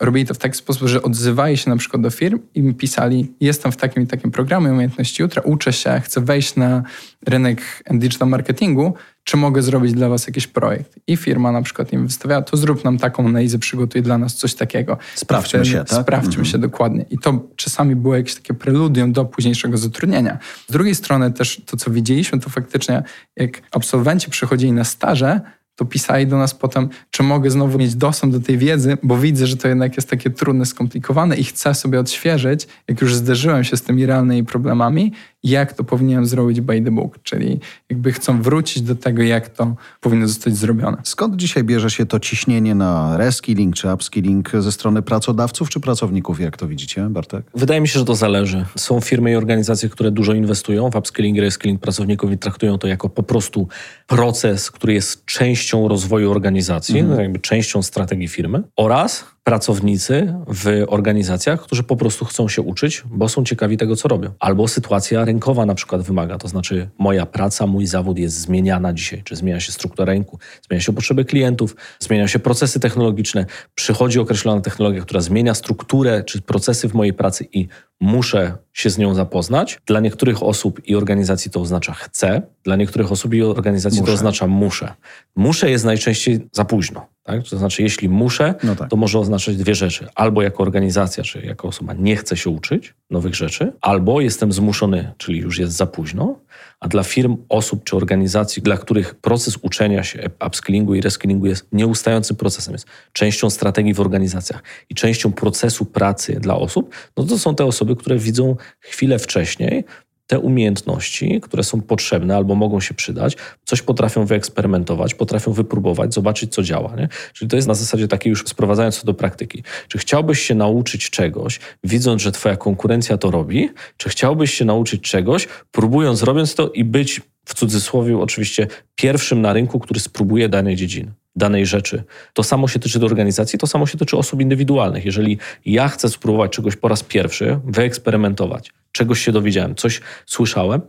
robili 0.00 0.26
to 0.26 0.34
w 0.34 0.38
taki 0.38 0.56
sposób, 0.56 0.88
że 0.88 1.02
odzywali 1.02 1.56
się 1.56 1.70
na 1.70 1.76
przykład 1.76 2.02
do 2.02 2.10
firm 2.10 2.38
i 2.54 2.62
mi 2.62 2.74
pisali, 2.74 3.32
jestem 3.40 3.72
w 3.72 3.76
takim 3.76 4.02
i 4.02 4.06
takim 4.06 4.30
programie 4.30 4.72
umiejętności 4.72 5.22
jutra, 5.22 5.42
uczę 5.42 5.72
się, 5.72 6.00
chcę 6.04 6.20
wejść 6.20 6.56
na 6.56 6.82
rynek 7.26 7.82
digital 7.90 8.28
marketingu, 8.28 8.94
czy 9.26 9.36
mogę 9.36 9.62
zrobić 9.62 9.92
dla 9.92 10.08
was 10.08 10.26
jakiś 10.26 10.46
projekt. 10.46 10.98
I 11.06 11.16
firma 11.16 11.52
na 11.52 11.62
przykład 11.62 11.92
im 11.92 12.06
wystawiała, 12.06 12.42
to 12.42 12.56
zrób 12.56 12.84
nam 12.84 12.98
taką 12.98 13.26
analizę, 13.26 13.58
przygotuj 13.58 14.02
dla 14.02 14.18
nas 14.18 14.34
coś 14.34 14.54
takiego. 14.54 14.98
Sprawdźmy 15.14 15.66
się, 15.66 15.84
tak? 15.84 16.02
Sprawdźmy 16.02 16.28
mhm. 16.28 16.44
się 16.44 16.58
dokładnie. 16.58 17.04
I 17.10 17.18
to 17.18 17.40
czasami 17.56 17.96
było 17.96 18.16
jakieś 18.16 18.34
takie 18.34 18.54
preludium 18.54 19.12
do 19.12 19.24
późniejszego 19.24 19.78
zatrudnienia. 19.78 20.38
Z 20.68 20.72
drugiej 20.72 20.94
strony 20.94 21.32
też 21.32 21.62
to, 21.66 21.76
co 21.76 21.90
widzieliśmy, 21.90 22.40
to 22.40 22.50
faktycznie 22.50 23.02
jak 23.36 23.62
absolwenci 23.70 24.30
przychodzili 24.30 24.72
na 24.72 24.84
staże, 24.84 25.40
to 25.76 25.84
pisali 25.84 26.26
do 26.26 26.38
nas 26.38 26.54
potem, 26.54 26.88
czy 27.10 27.22
mogę 27.22 27.50
znowu 27.50 27.78
mieć 27.78 27.94
dostęp 27.94 28.32
do 28.32 28.40
tej 28.40 28.58
wiedzy, 28.58 28.98
bo 29.02 29.18
widzę, 29.18 29.46
że 29.46 29.56
to 29.56 29.68
jednak 29.68 29.96
jest 29.96 30.10
takie 30.10 30.30
trudne, 30.30 30.66
skomplikowane 30.66 31.36
i 31.36 31.44
chcę 31.44 31.74
sobie 31.74 32.00
odświeżyć, 32.00 32.66
jak 32.88 33.00
już 33.00 33.14
zderzyłem 33.14 33.64
się 33.64 33.76
z 33.76 33.82
tymi 33.82 34.06
realnymi 34.06 34.44
problemami 34.44 35.12
jak 35.46 35.72
to 35.72 35.84
powinienem 35.84 36.26
zrobić 36.26 36.60
by 36.60 36.80
the 36.80 36.90
book, 36.90 37.18
czyli 37.22 37.60
jakby 37.90 38.12
chcą 38.12 38.42
wrócić 38.42 38.82
do 38.82 38.94
tego, 38.94 39.22
jak 39.22 39.48
to 39.48 39.76
powinno 40.00 40.28
zostać 40.28 40.56
zrobione. 40.56 40.96
Skąd 41.02 41.36
dzisiaj 41.36 41.64
bierze 41.64 41.90
się 41.90 42.06
to 42.06 42.20
ciśnienie 42.20 42.74
na 42.74 43.16
reskilling 43.16 43.74
czy 43.74 43.92
upskilling 43.92 44.50
ze 44.58 44.72
strony 44.72 45.02
pracodawców 45.02 45.70
czy 45.70 45.80
pracowników, 45.80 46.40
jak 46.40 46.56
to 46.56 46.68
widzicie, 46.68 47.06
Bartek? 47.10 47.46
Wydaje 47.54 47.80
mi 47.80 47.88
się, 47.88 47.98
że 47.98 48.04
to 48.04 48.14
zależy. 48.14 48.64
Są 48.76 49.00
firmy 49.00 49.32
i 49.32 49.36
organizacje, 49.36 49.88
które 49.88 50.10
dużo 50.10 50.34
inwestują 50.34 50.90
w 50.90 50.96
upskilling 50.96 51.36
i 51.36 51.40
reskilling 51.40 51.80
pracowników 51.80 52.32
i 52.32 52.38
traktują 52.38 52.78
to 52.78 52.86
jako 52.86 53.08
po 53.08 53.22
prostu 53.22 53.68
proces, 54.06 54.70
który 54.70 54.92
jest 54.92 55.24
częścią 55.24 55.65
rozwoju 55.74 56.30
organizacji, 56.30 56.98
mhm. 56.98 57.20
jakby 57.20 57.38
częścią 57.38 57.82
strategii 57.82 58.28
firmy 58.28 58.62
oraz 58.76 59.35
pracownicy 59.46 60.34
w 60.48 60.84
organizacjach, 60.88 61.62
którzy 61.62 61.82
po 61.82 61.96
prostu 61.96 62.24
chcą 62.24 62.48
się 62.48 62.62
uczyć, 62.62 63.02
bo 63.10 63.28
są 63.28 63.44
ciekawi 63.44 63.76
tego, 63.76 63.96
co 63.96 64.08
robią. 64.08 64.30
Albo 64.38 64.68
sytuacja 64.68 65.24
rynkowa 65.24 65.66
na 65.66 65.74
przykład 65.74 66.02
wymaga, 66.02 66.38
to 66.38 66.48
znaczy 66.48 66.88
moja 66.98 67.26
praca, 67.26 67.66
mój 67.66 67.86
zawód 67.86 68.18
jest 68.18 68.40
zmieniana 68.40 68.92
dzisiaj, 68.92 69.22
czy 69.24 69.36
zmienia 69.36 69.60
się 69.60 69.72
struktura 69.72 70.04
rynku, 70.04 70.38
zmienia 70.68 70.80
się 70.80 70.92
potrzeby 70.92 71.24
klientów, 71.24 71.76
zmieniają 71.98 72.28
się 72.28 72.38
procesy 72.38 72.80
technologiczne, 72.80 73.46
przychodzi 73.74 74.18
określona 74.18 74.60
technologia, 74.60 75.02
która 75.02 75.20
zmienia 75.20 75.54
strukturę 75.54 76.24
czy 76.24 76.42
procesy 76.42 76.88
w 76.88 76.94
mojej 76.94 77.12
pracy 77.12 77.46
i 77.52 77.68
muszę 78.00 78.56
się 78.72 78.90
z 78.90 78.98
nią 78.98 79.14
zapoznać. 79.14 79.80
Dla 79.86 80.00
niektórych 80.00 80.42
osób 80.42 80.88
i 80.88 80.96
organizacji 80.96 81.50
to 81.50 81.60
oznacza 81.60 81.92
chcę, 81.92 82.42
dla 82.64 82.76
niektórych 82.76 83.12
osób 83.12 83.34
i 83.34 83.42
organizacji 83.42 84.00
muszę. 84.00 84.12
to 84.12 84.14
oznacza 84.14 84.46
muszę. 84.46 84.94
Muszę 85.36 85.70
jest 85.70 85.84
najczęściej 85.84 86.48
za 86.52 86.64
późno. 86.64 87.15
Tak? 87.26 87.42
To 87.50 87.58
znaczy, 87.58 87.82
jeśli 87.82 88.08
muszę, 88.08 88.54
no 88.62 88.76
tak. 88.76 88.90
to 88.90 88.96
może 88.96 89.18
oznaczać 89.18 89.56
dwie 89.56 89.74
rzeczy. 89.74 90.06
Albo 90.14 90.42
jako 90.42 90.62
organizacja, 90.62 91.24
czy 91.24 91.40
jako 91.40 91.68
osoba 91.68 91.92
nie 91.92 92.16
chcę 92.16 92.36
się 92.36 92.50
uczyć 92.50 92.94
nowych 93.10 93.34
rzeczy, 93.34 93.72
albo 93.80 94.20
jestem 94.20 94.52
zmuszony, 94.52 95.12
czyli 95.18 95.38
już 95.38 95.58
jest 95.58 95.72
za 95.72 95.86
późno. 95.86 96.38
A 96.80 96.88
dla 96.88 97.02
firm, 97.02 97.36
osób 97.48 97.84
czy 97.84 97.96
organizacji, 97.96 98.62
dla 98.62 98.76
których 98.76 99.14
proces 99.14 99.58
uczenia 99.62 100.04
się, 100.04 100.30
upskillingu 100.46 100.94
i 100.94 101.00
reskillingu 101.00 101.46
jest 101.46 101.68
nieustającym 101.72 102.36
procesem, 102.36 102.74
jest 102.74 102.86
częścią 103.12 103.50
strategii 103.50 103.94
w 103.94 104.00
organizacjach 104.00 104.62
i 104.90 104.94
częścią 104.94 105.32
procesu 105.32 105.84
pracy 105.84 106.40
dla 106.40 106.56
osób, 106.56 106.94
no 107.16 107.24
to 107.24 107.38
są 107.38 107.54
te 107.54 107.64
osoby, 107.64 107.96
które 107.96 108.18
widzą 108.18 108.56
chwilę 108.80 109.18
wcześniej, 109.18 109.84
te 110.26 110.38
umiejętności, 110.38 111.40
które 111.40 111.64
są 111.64 111.80
potrzebne 111.80 112.36
albo 112.36 112.54
mogą 112.54 112.80
się 112.80 112.94
przydać, 112.94 113.36
coś 113.64 113.82
potrafią 113.82 114.26
wyeksperymentować, 114.26 115.14
potrafią 115.14 115.52
wypróbować, 115.52 116.14
zobaczyć, 116.14 116.54
co 116.54 116.62
działa. 116.62 116.96
Nie? 116.96 117.08
Czyli 117.32 117.48
to 117.48 117.56
jest 117.56 117.68
na 117.68 117.74
zasadzie 117.74 118.08
takiej 118.08 118.30
już 118.30 118.44
sprowadzając 118.46 119.00
to 119.00 119.06
do 119.06 119.14
praktyki. 119.14 119.62
Czy 119.88 119.98
chciałbyś 119.98 120.40
się 120.40 120.54
nauczyć 120.54 121.10
czegoś, 121.10 121.60
widząc, 121.84 122.22
że 122.22 122.32
twoja 122.32 122.56
konkurencja 122.56 123.18
to 123.18 123.30
robi, 123.30 123.70
czy 123.96 124.08
chciałbyś 124.08 124.54
się 124.54 124.64
nauczyć 124.64 125.02
czegoś, 125.02 125.48
próbując, 125.72 126.22
robiąc 126.22 126.54
to 126.54 126.68
i 126.68 126.84
być 126.84 127.20
w 127.44 127.54
cudzysłowie 127.54 128.18
oczywiście 128.18 128.66
pierwszym 128.94 129.40
na 129.40 129.52
rynku, 129.52 129.80
który 129.80 130.00
spróbuje 130.00 130.48
danej 130.48 130.76
dziedziny 130.76 131.12
danej 131.36 131.66
rzeczy. 131.66 132.04
To 132.32 132.42
samo 132.42 132.68
się 132.68 132.78
tyczy 132.78 132.98
do 132.98 133.06
organizacji, 133.06 133.58
to 133.58 133.66
samo 133.66 133.86
się 133.86 133.98
tyczy 133.98 134.16
osób 134.16 134.40
indywidualnych. 134.40 135.04
Jeżeli 135.04 135.38
ja 135.66 135.88
chcę 135.88 136.08
spróbować 136.08 136.52
czegoś 136.52 136.76
po 136.76 136.88
raz 136.88 137.02
pierwszy, 137.02 137.60
wyeksperymentować, 137.64 138.72
czegoś 138.92 139.20
się 139.20 139.32
dowiedziałem, 139.32 139.74
coś 139.74 140.00
słyszałem, 140.26 140.80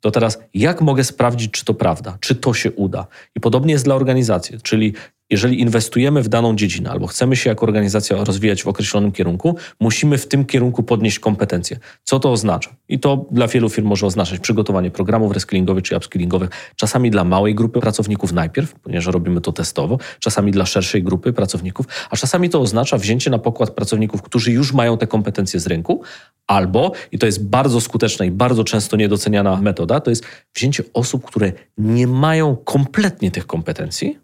to 0.00 0.10
teraz 0.10 0.38
jak 0.54 0.80
mogę 0.80 1.04
sprawdzić, 1.04 1.50
czy 1.50 1.64
to 1.64 1.74
prawda, 1.74 2.18
czy 2.20 2.34
to 2.34 2.54
się 2.54 2.72
uda? 2.72 3.06
I 3.36 3.40
podobnie 3.40 3.72
jest 3.72 3.84
dla 3.84 3.94
organizacji, 3.94 4.58
czyli 4.62 4.94
jeżeli 5.30 5.60
inwestujemy 5.60 6.22
w 6.22 6.28
daną 6.28 6.56
dziedzinę 6.56 6.90
albo 6.90 7.06
chcemy 7.06 7.36
się 7.36 7.50
jako 7.50 7.66
organizacja 7.66 8.24
rozwijać 8.24 8.62
w 8.62 8.68
określonym 8.68 9.12
kierunku, 9.12 9.56
musimy 9.80 10.18
w 10.18 10.28
tym 10.28 10.44
kierunku 10.44 10.82
podnieść 10.82 11.18
kompetencje. 11.18 11.78
Co 12.04 12.20
to 12.20 12.32
oznacza? 12.32 12.70
I 12.88 12.98
to 12.98 13.26
dla 13.30 13.48
wielu 13.48 13.68
firm 13.68 13.88
może 13.88 14.06
oznaczać 14.06 14.40
przygotowanie 14.40 14.90
programów 14.90 15.32
reskillingowych 15.32 15.84
czy 15.84 15.96
upskillingowych, 15.96 16.50
czasami 16.76 17.10
dla 17.10 17.24
małej 17.24 17.54
grupy 17.54 17.80
pracowników 17.80 18.32
najpierw, 18.32 18.74
ponieważ 18.74 19.06
robimy 19.06 19.40
to 19.40 19.52
testowo, 19.52 19.98
czasami 20.20 20.52
dla 20.52 20.66
szerszej 20.66 21.02
grupy 21.02 21.32
pracowników, 21.32 21.86
a 22.10 22.16
czasami 22.16 22.50
to 22.50 22.60
oznacza 22.60 22.98
wzięcie 22.98 23.30
na 23.30 23.38
pokład 23.38 23.70
pracowników, 23.70 24.22
którzy 24.22 24.52
już 24.52 24.72
mają 24.72 24.98
te 24.98 25.06
kompetencje 25.06 25.60
z 25.60 25.66
rynku, 25.66 26.02
albo, 26.46 26.92
i 27.12 27.18
to 27.18 27.26
jest 27.26 27.48
bardzo 27.48 27.80
skuteczna 27.80 28.24
i 28.24 28.30
bardzo 28.30 28.64
często 28.64 28.96
niedoceniana 28.96 29.56
metoda, 29.56 30.00
to 30.00 30.10
jest 30.10 30.24
wzięcie 30.54 30.84
osób, 30.94 31.24
które 31.24 31.52
nie 31.78 32.06
mają 32.06 32.56
kompletnie 32.56 33.30
tych 33.30 33.46
kompetencji, 33.46 34.18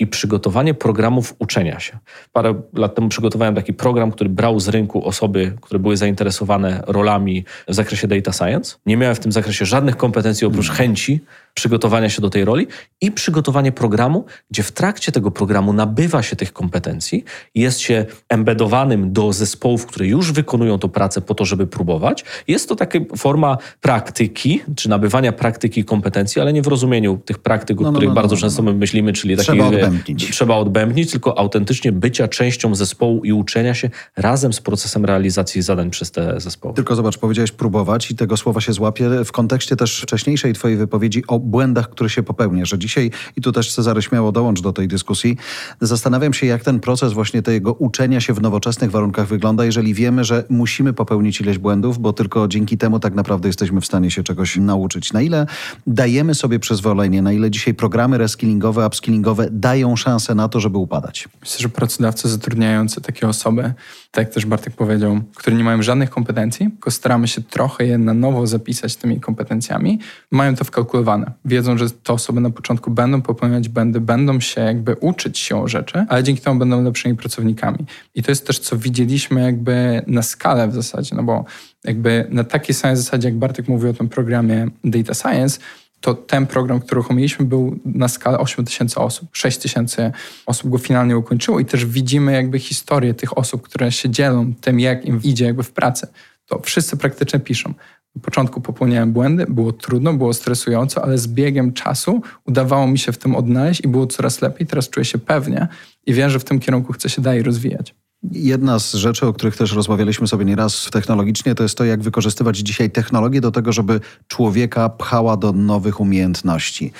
i 0.00 0.06
przygotowanie 0.06 0.74
programów 0.74 1.34
uczenia 1.38 1.80
się. 1.80 1.98
Parę 2.32 2.54
lat 2.72 2.94
temu 2.94 3.08
przygotowałem 3.08 3.54
taki 3.54 3.72
program, 3.72 4.12
który 4.12 4.30
brał 4.30 4.60
z 4.60 4.68
rynku 4.68 5.04
osoby, 5.04 5.56
które 5.60 5.78
były 5.78 5.96
zainteresowane 5.96 6.82
rolami 6.86 7.44
w 7.68 7.74
zakresie 7.74 8.08
data 8.08 8.32
science. 8.32 8.76
Nie 8.86 8.96
miałem 8.96 9.14
w 9.14 9.20
tym 9.20 9.32
zakresie 9.32 9.66
żadnych 9.66 9.96
kompetencji 9.96 10.46
oprócz 10.46 10.66
hmm. 10.66 10.78
chęci 10.78 11.20
przygotowania 11.54 12.10
się 12.10 12.22
do 12.22 12.30
tej 12.30 12.44
roli 12.44 12.66
i 13.00 13.12
przygotowanie 13.12 13.72
programu, 13.72 14.24
gdzie 14.50 14.62
w 14.62 14.72
trakcie 14.72 15.12
tego 15.12 15.30
programu 15.30 15.72
nabywa 15.72 16.22
się 16.22 16.36
tych 16.36 16.52
kompetencji, 16.52 17.24
jest 17.54 17.80
się 17.80 18.06
embedowanym 18.28 19.12
do 19.12 19.32
zespołów, 19.32 19.86
które 19.86 20.06
już 20.06 20.32
wykonują 20.32 20.78
tę 20.78 20.88
pracę 20.88 21.20
po 21.20 21.34
to, 21.34 21.44
żeby 21.44 21.66
próbować. 21.66 22.24
Jest 22.48 22.68
to 22.68 22.76
taka 22.76 22.98
forma 23.16 23.58
praktyki, 23.80 24.60
czy 24.76 24.88
nabywania 24.88 25.32
praktyki 25.32 25.84
kompetencji, 25.84 26.42
ale 26.42 26.52
nie 26.52 26.62
w 26.62 26.66
rozumieniu 26.66 27.18
tych 27.24 27.38
praktyk, 27.38 27.80
o 27.80 27.82
no, 27.82 27.88
no, 27.88 27.92
których 27.92 28.08
no, 28.08 28.14
no 28.14 28.20
bardzo 28.20 28.34
no, 28.34 28.40
często 28.40 28.62
my 28.62 28.74
myślimy, 28.74 29.12
czyli 29.12 29.36
trzeba 29.36 29.66
odbębnić. 29.66 30.30
trzeba 30.30 30.56
odbębnić, 30.56 31.10
tylko 31.10 31.38
autentycznie 31.38 31.92
bycia 31.92 32.28
częścią 32.28 32.74
zespołu 32.74 33.24
i 33.24 33.32
uczenia 33.32 33.74
się 33.74 33.90
razem 34.16 34.52
z 34.52 34.60
procesem 34.60 35.04
realizacji 35.04 35.62
zadań 35.62 35.90
przez 35.90 36.10
te 36.10 36.40
zespoły. 36.40 36.74
Tylko 36.74 36.96
zobacz, 36.96 37.18
powiedziałeś 37.18 37.52
próbować 37.52 38.10
i 38.10 38.14
tego 38.14 38.36
słowa 38.36 38.60
się 38.60 38.72
złapie 38.72 39.24
w 39.24 39.32
kontekście 39.32 39.76
też 39.76 40.00
wcześniejszej 40.00 40.52
twojej 40.52 40.76
wypowiedzi 40.76 41.22
o 41.26 41.39
błędach, 41.40 41.90
które 41.90 42.10
się 42.10 42.22
popełnia, 42.22 42.64
że 42.64 42.78
dzisiaj, 42.78 43.10
i 43.36 43.40
tu 43.40 43.52
też 43.52 43.74
Cezary 43.74 44.02
śmiało 44.02 44.32
dołącz 44.32 44.60
do 44.60 44.72
tej 44.72 44.88
dyskusji, 44.88 45.36
zastanawiam 45.80 46.32
się, 46.32 46.46
jak 46.46 46.64
ten 46.64 46.80
proces 46.80 47.12
właśnie 47.12 47.42
tego 47.42 47.72
uczenia 47.72 48.20
się 48.20 48.34
w 48.34 48.42
nowoczesnych 48.42 48.90
warunkach 48.90 49.26
wygląda, 49.26 49.64
jeżeli 49.64 49.94
wiemy, 49.94 50.24
że 50.24 50.44
musimy 50.48 50.92
popełnić 50.92 51.40
ileś 51.40 51.58
błędów, 51.58 51.98
bo 51.98 52.12
tylko 52.12 52.48
dzięki 52.48 52.78
temu 52.78 53.00
tak 53.00 53.14
naprawdę 53.14 53.48
jesteśmy 53.48 53.80
w 53.80 53.86
stanie 53.86 54.10
się 54.10 54.22
czegoś 54.22 54.56
nauczyć. 54.56 55.12
Na 55.12 55.22
ile 55.22 55.46
dajemy 55.86 56.34
sobie 56.34 56.58
przyzwolenie, 56.58 57.22
na 57.22 57.32
ile 57.32 57.50
dzisiaj 57.50 57.74
programy 57.74 58.18
reskillingowe, 58.18 58.86
upskillingowe 58.86 59.48
dają 59.50 59.96
szansę 59.96 60.34
na 60.34 60.48
to, 60.48 60.60
żeby 60.60 60.78
upadać? 60.78 61.28
Myślę, 61.40 61.60
że 61.60 61.68
pracodawcy 61.68 62.28
zatrudniający 62.28 63.00
takie 63.00 63.28
osoby, 63.28 63.62
tak 64.10 64.24
jak 64.24 64.34
też 64.34 64.46
Bartek 64.46 64.74
powiedział, 64.74 65.20
które 65.34 65.56
nie 65.56 65.64
mają 65.64 65.82
żadnych 65.82 66.10
kompetencji, 66.10 66.70
tylko 66.70 66.90
staramy 66.90 67.28
się 67.28 67.42
trochę 67.42 67.86
je 67.86 67.98
na 67.98 68.14
nowo 68.14 68.46
zapisać 68.46 68.96
tymi 68.96 69.20
kompetencjami, 69.20 69.98
mają 70.30 70.56
to 70.56 70.64
wkalkulowane. 70.64 71.29
Wiedzą, 71.44 71.78
że 71.78 71.90
te 71.90 72.12
osoby 72.12 72.40
na 72.40 72.50
początku 72.50 72.90
będą 72.90 73.22
popełniać 73.22 73.68
błędy, 73.68 74.00
będą 74.00 74.40
się 74.40 74.60
jakby 74.60 74.94
uczyć 74.94 75.38
się 75.38 75.68
rzeczy, 75.68 76.06
ale 76.08 76.22
dzięki 76.22 76.42
temu 76.42 76.58
będą 76.58 76.82
lepszymi 76.82 77.16
pracownikami. 77.16 77.78
I 78.14 78.22
to 78.22 78.30
jest 78.30 78.46
też, 78.46 78.58
co 78.58 78.76
widzieliśmy 78.76 79.40
jakby 79.42 80.02
na 80.06 80.22
skalę 80.22 80.68
w 80.68 80.74
zasadzie, 80.74 81.16
no 81.16 81.22
bo 81.22 81.44
jakby 81.84 82.26
na 82.30 82.44
takiej 82.44 82.74
samej 82.74 82.96
zasadzie, 82.96 83.28
jak 83.28 83.38
Bartek 83.38 83.68
mówił 83.68 83.90
o 83.90 83.92
tym 83.92 84.08
programie 84.08 84.68
Data 84.84 85.14
Science, 85.14 85.60
to 86.00 86.14
ten 86.14 86.46
program, 86.46 86.80
który 86.80 87.00
uruchomiliśmy, 87.00 87.44
był 87.44 87.78
na 87.84 88.08
skalę 88.08 88.38
8 88.38 88.64
tysięcy 88.64 89.00
osób. 89.00 89.28
6 89.32 89.58
tysięcy 89.58 90.12
osób 90.46 90.70
go 90.70 90.78
finalnie 90.78 91.18
ukończyło 91.18 91.60
i 91.60 91.64
też 91.64 91.86
widzimy 91.86 92.32
jakby 92.32 92.58
historię 92.58 93.14
tych 93.14 93.38
osób, 93.38 93.62
które 93.62 93.92
się 93.92 94.10
dzielą 94.10 94.54
tym, 94.60 94.80
jak 94.80 95.04
im 95.04 95.20
idzie 95.22 95.44
jakby 95.44 95.62
w 95.62 95.72
pracy. 95.72 96.06
To 96.46 96.60
wszyscy 96.60 96.96
praktycznie 96.96 97.40
piszą. 97.40 97.74
Na 98.16 98.22
początku 98.22 98.60
popełniałem 98.60 99.12
błędy, 99.12 99.46
było 99.48 99.72
trudno, 99.72 100.14
było 100.14 100.32
stresująco, 100.32 101.04
ale 101.04 101.18
z 101.18 101.28
biegiem 101.28 101.72
czasu 101.72 102.22
udawało 102.46 102.86
mi 102.86 102.98
się 102.98 103.12
w 103.12 103.18
tym 103.18 103.36
odnaleźć 103.36 103.80
i 103.84 103.88
było 103.88 104.06
coraz 104.06 104.42
lepiej. 104.42 104.66
Teraz 104.66 104.90
czuję 104.90 105.04
się 105.04 105.18
pewnie 105.18 105.68
i 106.06 106.14
wiem, 106.14 106.30
że 106.30 106.38
w 106.38 106.44
tym 106.44 106.60
kierunku 106.60 106.92
chcę 106.92 107.08
się 107.08 107.22
dalej 107.22 107.42
rozwijać. 107.42 107.94
Jedna 108.22 108.78
z 108.78 108.94
rzeczy, 108.94 109.26
o 109.26 109.32
których 109.32 109.56
też 109.56 109.72
rozmawialiśmy 109.72 110.26
sobie 110.26 110.44
nieraz 110.44 110.88
technologicznie, 110.92 111.54
to 111.54 111.62
jest 111.62 111.78
to, 111.78 111.84
jak 111.84 112.02
wykorzystywać 112.02 112.58
dzisiaj 112.58 112.90
technologię 112.90 113.40
do 113.40 113.50
tego, 113.50 113.72
żeby 113.72 114.00
człowieka 114.28 114.88
pchała 114.88 115.36
do 115.36 115.52
nowych 115.52 116.00
umiejętności. 116.00 116.92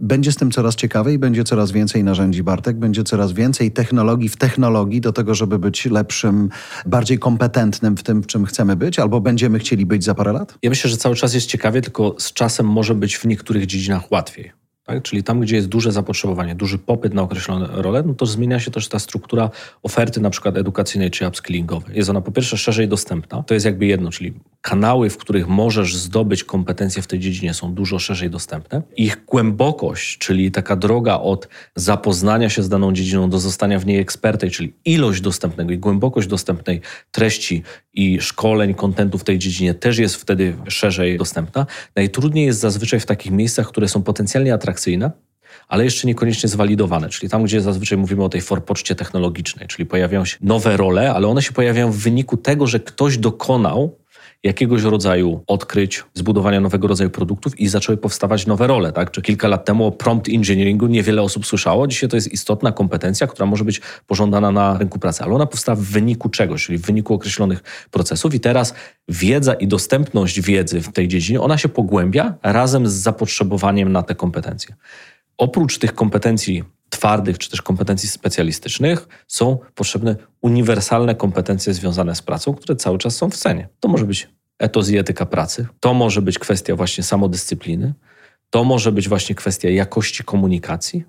Będzie 0.00 0.32
z 0.32 0.36
tym 0.36 0.50
coraz 0.50 0.74
ciekawiej, 0.74 1.18
będzie 1.18 1.44
coraz 1.44 1.72
więcej 1.72 2.04
narzędzi, 2.04 2.42
Bartek, 2.42 2.76
będzie 2.76 3.04
coraz 3.04 3.32
więcej 3.32 3.72
technologii 3.72 4.28
w 4.28 4.36
technologii 4.36 5.00
do 5.00 5.12
tego, 5.12 5.34
żeby 5.34 5.58
być 5.58 5.84
lepszym, 5.84 6.48
bardziej 6.86 7.18
kompetentnym 7.18 7.96
w 7.96 8.02
tym, 8.02 8.22
w 8.22 8.26
czym 8.26 8.46
chcemy 8.46 8.76
być, 8.76 8.98
albo 8.98 9.20
będziemy 9.20 9.58
chcieli 9.58 9.86
być 9.86 10.04
za 10.04 10.14
parę 10.14 10.32
lat? 10.32 10.58
Ja 10.62 10.70
myślę, 10.70 10.90
że 10.90 10.96
cały 10.96 11.16
czas 11.16 11.34
jest 11.34 11.46
ciekawie, 11.46 11.82
tylko 11.82 12.14
z 12.18 12.32
czasem 12.32 12.66
może 12.66 12.94
być 12.94 13.16
w 13.16 13.24
niektórych 13.24 13.66
dziedzinach 13.66 14.12
łatwiej. 14.12 14.63
Tak? 14.84 15.02
Czyli 15.02 15.22
tam, 15.22 15.40
gdzie 15.40 15.56
jest 15.56 15.68
duże 15.68 15.92
zapotrzebowanie, 15.92 16.54
duży 16.54 16.78
popyt 16.78 17.14
na 17.14 17.22
określone 17.22 17.68
role, 17.72 18.02
no 18.06 18.14
to 18.14 18.26
zmienia 18.26 18.60
się 18.60 18.70
też 18.70 18.88
ta 18.88 18.98
struktura 18.98 19.50
oferty 19.82 20.20
na 20.20 20.30
przykład 20.30 20.56
edukacyjnej 20.56 21.10
czy 21.10 21.28
upskillingowej. 21.28 21.96
Jest 21.96 22.10
ona 22.10 22.20
po 22.20 22.32
pierwsze 22.32 22.56
szerzej 22.56 22.88
dostępna, 22.88 23.42
to 23.42 23.54
jest 23.54 23.66
jakby 23.66 23.86
jedno, 23.86 24.10
czyli 24.10 24.34
kanały, 24.60 25.10
w 25.10 25.16
których 25.16 25.48
możesz 25.48 25.96
zdobyć 25.96 26.44
kompetencje 26.44 27.02
w 27.02 27.06
tej 27.06 27.20
dziedzinie 27.20 27.54
są 27.54 27.74
dużo 27.74 27.98
szerzej 27.98 28.30
dostępne. 28.30 28.82
Ich 28.96 29.24
głębokość, 29.26 30.18
czyli 30.18 30.50
taka 30.50 30.76
droga 30.76 31.16
od 31.16 31.48
zapoznania 31.76 32.48
się 32.48 32.62
z 32.62 32.68
daną 32.68 32.92
dziedziną 32.92 33.30
do 33.30 33.38
zostania 33.38 33.78
w 33.78 33.86
niej 33.86 33.98
ekspertem, 33.98 34.50
czyli 34.50 34.74
ilość 34.84 35.20
dostępnego 35.20 35.72
i 35.72 35.78
głębokość 35.78 36.28
dostępnej 36.28 36.80
treści 37.10 37.62
i 37.94 38.20
szkoleń, 38.20 38.74
kontentu 38.74 39.18
w 39.18 39.24
tej 39.24 39.38
dziedzinie 39.38 39.74
też 39.74 39.98
jest 39.98 40.16
wtedy 40.16 40.56
szerzej 40.68 41.18
dostępna. 41.18 41.66
Najtrudniej 41.96 42.46
jest 42.46 42.60
zazwyczaj 42.60 43.00
w 43.00 43.06
takich 43.06 43.32
miejscach, 43.32 43.68
które 43.68 43.88
są 43.88 44.02
potencjalnie 44.02 44.54
atrakcyjne, 44.54 44.73
ale 45.68 45.84
jeszcze 45.84 46.06
niekoniecznie 46.06 46.48
zwalidowane, 46.48 47.08
czyli 47.08 47.30
tam, 47.30 47.44
gdzie 47.44 47.60
zazwyczaj 47.60 47.98
mówimy 47.98 48.24
o 48.24 48.28
tej 48.28 48.40
forpoczcie 48.40 48.94
technologicznej, 48.94 49.68
czyli 49.68 49.86
pojawiają 49.86 50.24
się 50.24 50.36
nowe 50.40 50.76
role, 50.76 51.14
ale 51.14 51.28
one 51.28 51.42
się 51.42 51.52
pojawiają 51.52 51.92
w 51.92 51.96
wyniku 51.96 52.36
tego, 52.36 52.66
że 52.66 52.80
ktoś 52.80 53.18
dokonał 53.18 53.98
jakiegoś 54.44 54.82
rodzaju 54.82 55.40
odkryć, 55.46 56.04
zbudowania 56.14 56.60
nowego 56.60 56.88
rodzaju 56.88 57.10
produktów 57.10 57.60
i 57.60 57.68
zaczęły 57.68 57.98
powstawać 57.98 58.46
nowe 58.46 58.66
role. 58.66 58.92
Tak? 58.92 59.10
Czy 59.10 59.22
kilka 59.22 59.48
lat 59.48 59.64
temu 59.64 59.86
o 59.86 59.92
prompt 59.92 60.28
engineeringu 60.28 60.86
niewiele 60.86 61.22
osób 61.22 61.46
słyszało. 61.46 61.86
Dzisiaj 61.86 62.08
to 62.08 62.16
jest 62.16 62.32
istotna 62.32 62.72
kompetencja, 62.72 63.26
która 63.26 63.46
może 63.46 63.64
być 63.64 63.80
pożądana 64.06 64.50
na 64.50 64.78
rynku 64.78 64.98
pracy, 64.98 65.24
ale 65.24 65.34
ona 65.34 65.46
powstała 65.46 65.76
w 65.76 65.80
wyniku 65.80 66.28
czegoś, 66.28 66.66
czyli 66.66 66.78
w 66.78 66.82
wyniku 66.82 67.14
określonych 67.14 67.62
procesów 67.90 68.34
i 68.34 68.40
teraz 68.40 68.74
wiedza 69.08 69.54
i 69.54 69.68
dostępność 69.68 70.40
wiedzy 70.40 70.80
w 70.80 70.92
tej 70.92 71.08
dziedzinie, 71.08 71.40
ona 71.40 71.58
się 71.58 71.68
pogłębia 71.68 72.34
razem 72.42 72.88
z 72.88 72.92
zapotrzebowaniem 72.92 73.92
na 73.92 74.02
te 74.02 74.14
kompetencje. 74.14 74.74
Oprócz 75.38 75.78
tych 75.78 75.94
kompetencji 75.94 76.64
twardych 76.88 77.38
czy 77.38 77.50
też 77.50 77.62
kompetencji 77.62 78.08
specjalistycznych 78.08 79.08
są 79.28 79.58
potrzebne 79.74 80.16
uniwersalne 80.40 81.14
kompetencje 81.14 81.74
związane 81.74 82.14
z 82.14 82.22
pracą, 82.22 82.54
które 82.54 82.76
cały 82.76 82.98
czas 82.98 83.16
są 83.16 83.30
w 83.30 83.36
cenie. 83.36 83.68
To 83.80 83.88
może 83.88 84.04
być 84.04 84.28
etos 84.58 84.90
i 84.90 84.98
etyka 84.98 85.26
pracy, 85.26 85.66
to 85.80 85.94
może 85.94 86.22
być 86.22 86.38
kwestia 86.38 86.76
właśnie 86.76 87.04
samodyscypliny, 87.04 87.94
to 88.50 88.64
może 88.64 88.92
być 88.92 89.08
właśnie 89.08 89.34
kwestia 89.34 89.68
jakości 89.68 90.24
komunikacji, 90.24 91.04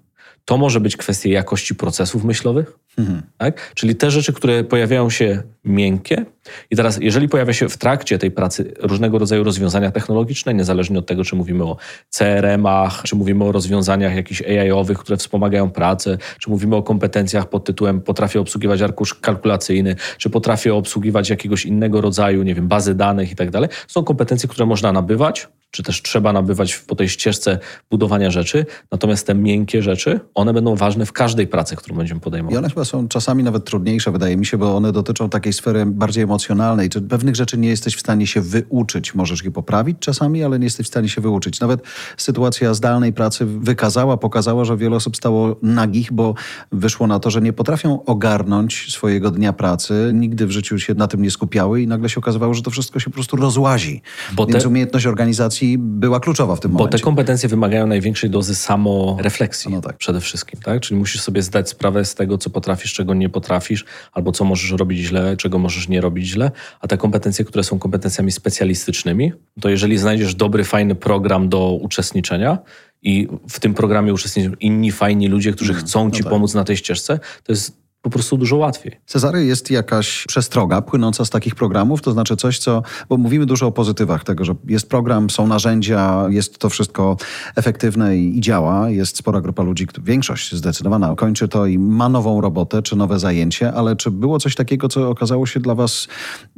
to 0.45 0.57
może 0.57 0.79
być 0.79 0.97
kwestia 0.97 1.29
jakości 1.29 1.75
procesów 1.75 2.23
myślowych, 2.23 2.79
mhm. 2.97 3.21
tak? 3.37 3.71
czyli 3.75 3.95
te 3.95 4.11
rzeczy, 4.11 4.33
które 4.33 4.63
pojawiają 4.63 5.09
się 5.09 5.43
miękkie. 5.63 6.25
I 6.71 6.75
teraz, 6.75 6.97
jeżeli 7.01 7.29
pojawia 7.29 7.53
się 7.53 7.69
w 7.69 7.77
trakcie 7.77 8.17
tej 8.17 8.31
pracy 8.31 8.73
różnego 8.79 9.19
rodzaju 9.19 9.43
rozwiązania 9.43 9.91
technologiczne, 9.91 10.53
niezależnie 10.53 10.99
od 10.99 11.05
tego, 11.05 11.23
czy 11.23 11.35
mówimy 11.35 11.63
o 11.63 11.77
CRM-ach, 12.09 13.03
czy 13.03 13.15
mówimy 13.15 13.43
o 13.43 13.51
rozwiązaniach 13.51 14.15
jakichś 14.15 14.41
AI-owych, 14.41 14.97
które 14.97 15.17
wspomagają 15.17 15.69
pracę, 15.69 16.17
czy 16.39 16.49
mówimy 16.49 16.75
o 16.75 16.83
kompetencjach 16.83 17.49
pod 17.49 17.65
tytułem 17.65 18.01
potrafię 18.01 18.39
obsługiwać 18.39 18.81
arkusz 18.81 19.13
kalkulacyjny, 19.13 19.95
czy 20.17 20.29
potrafię 20.29 20.73
obsługiwać 20.73 21.29
jakiegoś 21.29 21.65
innego 21.65 22.01
rodzaju, 22.01 22.43
nie 22.43 22.55
wiem, 22.55 22.67
bazy 22.67 22.95
danych 22.95 23.31
i 23.31 23.35
tak 23.35 23.51
dalej, 23.51 23.69
są 23.87 24.03
kompetencje, 24.03 24.49
które 24.49 24.65
można 24.65 24.91
nabywać, 24.91 25.47
czy 25.75 25.83
też 25.83 26.01
trzeba 26.01 26.33
nabywać 26.33 26.75
po 26.75 26.95
tej 26.95 27.09
ścieżce 27.09 27.59
budowania 27.91 28.31
rzeczy. 28.31 28.65
Natomiast 28.91 29.27
te 29.27 29.35
miękkie 29.35 29.81
rzeczy, 29.81 30.19
one 30.33 30.53
będą 30.53 30.75
ważne 30.75 31.05
w 31.05 31.13
każdej 31.13 31.47
pracy, 31.47 31.75
którą 31.75 31.95
będziemy 31.95 32.21
podejmować. 32.21 32.55
I 32.55 32.57
one 32.57 32.69
chyba 32.69 32.85
są 32.85 33.07
czasami 33.07 33.43
nawet 33.43 33.65
trudniejsze, 33.65 34.11
wydaje 34.11 34.37
mi 34.37 34.45
się, 34.45 34.57
bo 34.57 34.75
one 34.75 34.91
dotyczą 34.91 35.29
takiej 35.29 35.53
sfery 35.53 35.85
bardziej 35.85 36.23
emocjonalnej. 36.23 36.89
Czy 36.89 37.01
pewnych 37.01 37.35
rzeczy 37.35 37.57
nie 37.57 37.69
jesteś 37.69 37.95
w 37.95 37.99
stanie 37.99 38.27
się 38.27 38.41
wyuczyć. 38.41 39.15
Możesz 39.15 39.43
je 39.43 39.51
poprawić 39.51 39.97
czasami, 39.99 40.43
ale 40.43 40.59
nie 40.59 40.65
jesteś 40.65 40.85
w 40.85 40.89
stanie 40.89 41.09
się 41.09 41.21
wyuczyć. 41.21 41.59
Nawet 41.59 41.81
sytuacja 42.17 42.73
zdalnej 42.73 43.13
pracy 43.13 43.45
wykazała, 43.45 44.17
pokazała, 44.17 44.65
że 44.65 44.77
wiele 44.77 44.95
osób 44.95 45.17
stało 45.17 45.55
nagich, 45.61 46.13
bo 46.13 46.33
wyszło 46.71 47.07
na 47.07 47.19
to, 47.19 47.29
że 47.29 47.41
nie 47.41 47.53
potrafią 47.53 48.03
ogarnąć 48.05 48.93
swojego 48.93 49.31
dnia 49.31 49.53
pracy. 49.53 50.11
Nigdy 50.13 50.47
w 50.47 50.51
życiu 50.51 50.79
się 50.79 50.93
na 50.93 51.07
tym 51.07 51.21
nie 51.21 51.31
skupiały 51.31 51.81
i 51.81 51.87
nagle 51.87 52.09
się 52.09 52.19
okazywało, 52.19 52.53
że 52.53 52.61
to 52.61 52.71
wszystko 52.71 52.99
się 52.99 53.09
po 53.09 53.13
prostu 53.13 53.37
rozłazi. 53.37 54.01
Bo 54.33 54.45
Więc 54.45 54.63
te... 54.63 54.69
umiejętność 54.69 55.05
organizacji 55.05 55.64
była 55.77 56.19
kluczowa 56.19 56.55
w 56.55 56.59
tym 56.59 56.71
momencie. 56.71 56.91
Bo 56.91 56.97
te 56.97 57.03
kompetencje 57.03 57.49
wymagają 57.49 57.87
największej 57.87 58.29
dozy 58.29 58.55
samorefleksji 58.55 59.71
no 59.71 59.81
tak. 59.81 59.97
przede 59.97 60.21
wszystkim. 60.21 60.59
Tak? 60.61 60.81
Czyli 60.81 60.99
musisz 60.99 61.21
sobie 61.21 61.41
zdać 61.41 61.69
sprawę 61.69 62.05
z 62.05 62.15
tego, 62.15 62.37
co 62.37 62.49
potrafisz, 62.49 62.93
czego 62.93 63.13
nie 63.13 63.29
potrafisz, 63.29 63.85
albo 64.13 64.31
co 64.31 64.45
możesz 64.45 64.71
robić 64.71 64.99
źle, 64.99 65.37
czego 65.37 65.59
możesz 65.59 65.87
nie 65.89 66.01
robić 66.01 66.27
źle. 66.27 66.51
A 66.81 66.87
te 66.87 66.97
kompetencje, 66.97 67.45
które 67.45 67.63
są 67.63 67.79
kompetencjami 67.79 68.31
specjalistycznymi, 68.31 69.31
to 69.61 69.69
jeżeli 69.69 69.97
znajdziesz 69.97 70.35
dobry, 70.35 70.63
fajny 70.63 70.95
program 70.95 71.49
do 71.49 71.71
uczestniczenia, 71.71 72.57
i 73.05 73.27
w 73.49 73.59
tym 73.59 73.73
programie 73.73 74.13
uczestniczą 74.13 74.51
inni 74.59 74.91
fajni 74.91 75.27
ludzie, 75.27 75.51
którzy 75.51 75.71
mm, 75.71 75.83
chcą 75.85 76.11
ci 76.11 76.19
no 76.19 76.23
tak. 76.23 76.29
pomóc 76.29 76.53
na 76.53 76.63
tej 76.63 76.77
ścieżce, 76.77 77.19
to 77.43 77.51
jest 77.51 77.84
po 78.05 78.09
prostu 78.09 78.37
dużo 78.37 78.55
łatwiej. 78.55 78.99
Cezary, 79.05 79.45
jest 79.45 79.71
jakaś 79.71 80.25
przestroga 80.27 80.81
płynąca 80.81 81.25
z 81.25 81.29
takich 81.29 81.55
programów? 81.55 82.01
To 82.01 82.11
znaczy 82.11 82.35
coś, 82.37 82.59
co, 82.59 82.83
bo 83.09 83.17
mówimy 83.17 83.45
dużo 83.45 83.67
o 83.67 83.71
pozytywach 83.71 84.23
tego, 84.23 84.45
że 84.45 84.55
jest 84.67 84.89
program, 84.89 85.29
są 85.29 85.47
narzędzia, 85.47 86.25
jest 86.29 86.57
to 86.57 86.69
wszystko 86.69 87.17
efektywne 87.55 88.17
i, 88.17 88.37
i 88.37 88.41
działa. 88.41 88.89
Jest 88.89 89.17
spora 89.17 89.41
grupa 89.41 89.63
ludzi, 89.63 89.87
większość 90.03 90.55
zdecydowana, 90.55 91.15
kończy 91.15 91.47
to 91.47 91.65
i 91.65 91.77
ma 91.77 92.09
nową 92.09 92.41
robotę 92.41 92.81
czy 92.81 92.95
nowe 92.95 93.19
zajęcie, 93.19 93.73
ale 93.73 93.95
czy 93.95 94.11
było 94.11 94.39
coś 94.39 94.55
takiego, 94.55 94.87
co 94.87 95.09
okazało 95.09 95.45
się 95.45 95.59
dla 95.59 95.75
was 95.75 96.07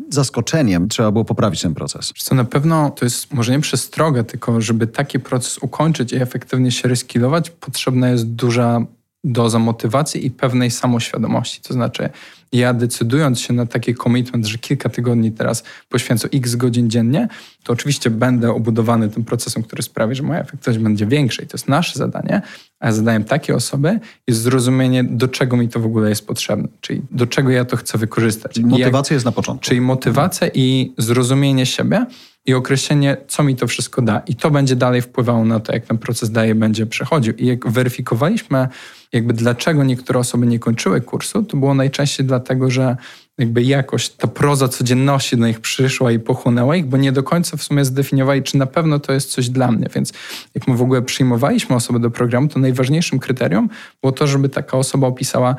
zaskoczeniem? 0.10 0.89
Trzeba 0.89 1.12
było 1.12 1.25
poprawić 1.25 1.62
ten 1.62 1.73
proces. 1.73 2.13
Co 2.17 2.36
na 2.36 2.45
pewno 2.45 2.89
to 2.89 3.05
jest 3.05 3.33
może 3.33 3.51
nie 3.51 3.60
przestroga, 3.60 4.23
tylko 4.23 4.62
żeby 4.62 4.88
taki 4.88 5.19
proces 5.19 5.57
ukończyć 5.57 6.13
i 6.13 6.15
efektywnie 6.15 6.71
się 6.71 6.88
reskilować, 6.88 7.49
potrzebna 7.49 8.10
jest 8.10 8.27
duża 8.27 8.86
doza 9.23 9.60
motywacji 9.60 10.25
i 10.25 10.32
pewnej 10.32 10.71
samoświadomości. 10.71 11.62
To 11.62 11.73
znaczy, 11.73 12.10
ja 12.51 12.73
decydując 12.73 13.39
się 13.39 13.53
na 13.53 13.65
taki 13.65 13.95
commitment, 13.95 14.45
że 14.45 14.57
kilka 14.57 14.89
tygodni 14.89 15.31
teraz 15.31 15.63
poświęcę 15.89 16.27
x 16.33 16.55
godzin 16.55 16.89
dziennie, 16.89 17.27
to 17.63 17.73
oczywiście 17.73 18.10
będę 18.10 18.51
obudowany 18.51 19.10
tym 19.10 19.23
procesem, 19.23 19.63
który 19.63 19.83
sprawi, 19.83 20.15
że 20.15 20.23
moja 20.23 20.39
efektywność 20.39 20.83
będzie 20.83 21.05
większa 21.05 21.43
i 21.43 21.47
to 21.47 21.57
jest 21.57 21.67
nasze 21.67 21.99
zadanie, 21.99 22.41
a 22.79 22.91
zadaniem 22.91 23.23
takiej 23.23 23.55
osoby 23.55 23.99
jest 24.27 24.41
zrozumienie, 24.41 25.03
do 25.03 25.27
czego 25.27 25.57
mi 25.57 25.69
to 25.69 25.79
w 25.79 25.86
ogóle 25.86 26.10
jest 26.10 26.27
potrzebne, 26.27 26.67
czyli 26.81 27.01
do 27.12 27.27
czego 27.27 27.49
ja 27.49 27.65
to 27.65 27.77
chcę 27.77 27.97
wykorzystać. 27.97 28.53
Czyli 28.53 28.65
motywacja 28.65 29.13
jak, 29.13 29.17
jest 29.17 29.25
na 29.25 29.31
początku. 29.31 29.65
Czyli 29.65 29.81
motywacja 29.81 30.47
i 30.53 30.93
zrozumienie 30.97 31.65
siebie, 31.65 32.05
i 32.47 32.53
określenie, 32.53 33.17
co 33.27 33.43
mi 33.43 33.55
to 33.55 33.67
wszystko 33.67 34.01
da. 34.01 34.19
I 34.19 34.36
to 34.36 34.51
będzie 34.51 34.75
dalej 34.75 35.01
wpływało 35.01 35.45
na 35.45 35.60
to, 35.60 35.73
jak 35.73 35.86
ten 35.86 35.97
proces 35.97 36.31
dalej 36.31 36.55
będzie 36.55 36.86
przechodził. 36.86 37.33
I 37.33 37.45
jak 37.45 37.67
weryfikowaliśmy, 37.67 38.67
jakby 39.13 39.33
dlaczego 39.33 39.83
niektóre 39.83 40.19
osoby 40.19 40.47
nie 40.47 40.60
kończyły 40.60 41.01
kursu, 41.01 41.43
to 41.43 41.57
było 41.57 41.73
najczęściej 41.73 42.25
dlatego, 42.39 42.71
że 42.71 42.97
jakby 43.38 43.63
jakoś 43.63 44.10
ta 44.10 44.28
proza 44.28 44.67
codzienności 44.67 45.38
do 45.38 45.47
nich 45.47 45.60
przyszła 45.60 46.12
i 46.12 46.19
pochłonęła 46.19 46.76
ich, 46.76 46.86
bo 46.86 46.97
nie 46.97 47.12
do 47.12 47.23
końca 47.23 47.58
w 47.58 47.63
sumie 47.63 47.86
zdefiniowali, 47.86 48.43
czy 48.43 48.58
na 48.58 48.65
pewno 48.65 49.00
to 49.00 49.13
jest 49.13 49.32
coś 49.32 49.50
dla 49.50 49.71
mnie. 49.71 49.88
Więc 49.95 50.13
jak 50.56 50.67
my 50.67 50.76
w 50.76 50.82
ogóle 50.82 51.02
przyjmowaliśmy 51.02 51.76
osobę 51.76 52.00
do 52.00 52.12
programu, 52.12 52.47
to 52.47 52.60
najważniejszym 52.60 53.19
kryterium 53.19 53.69
było 54.02 54.12
to, 54.12 54.28
żeby 54.28 54.50
taka 54.50 54.78
osoba 54.78 55.08
opisała, 55.08 55.56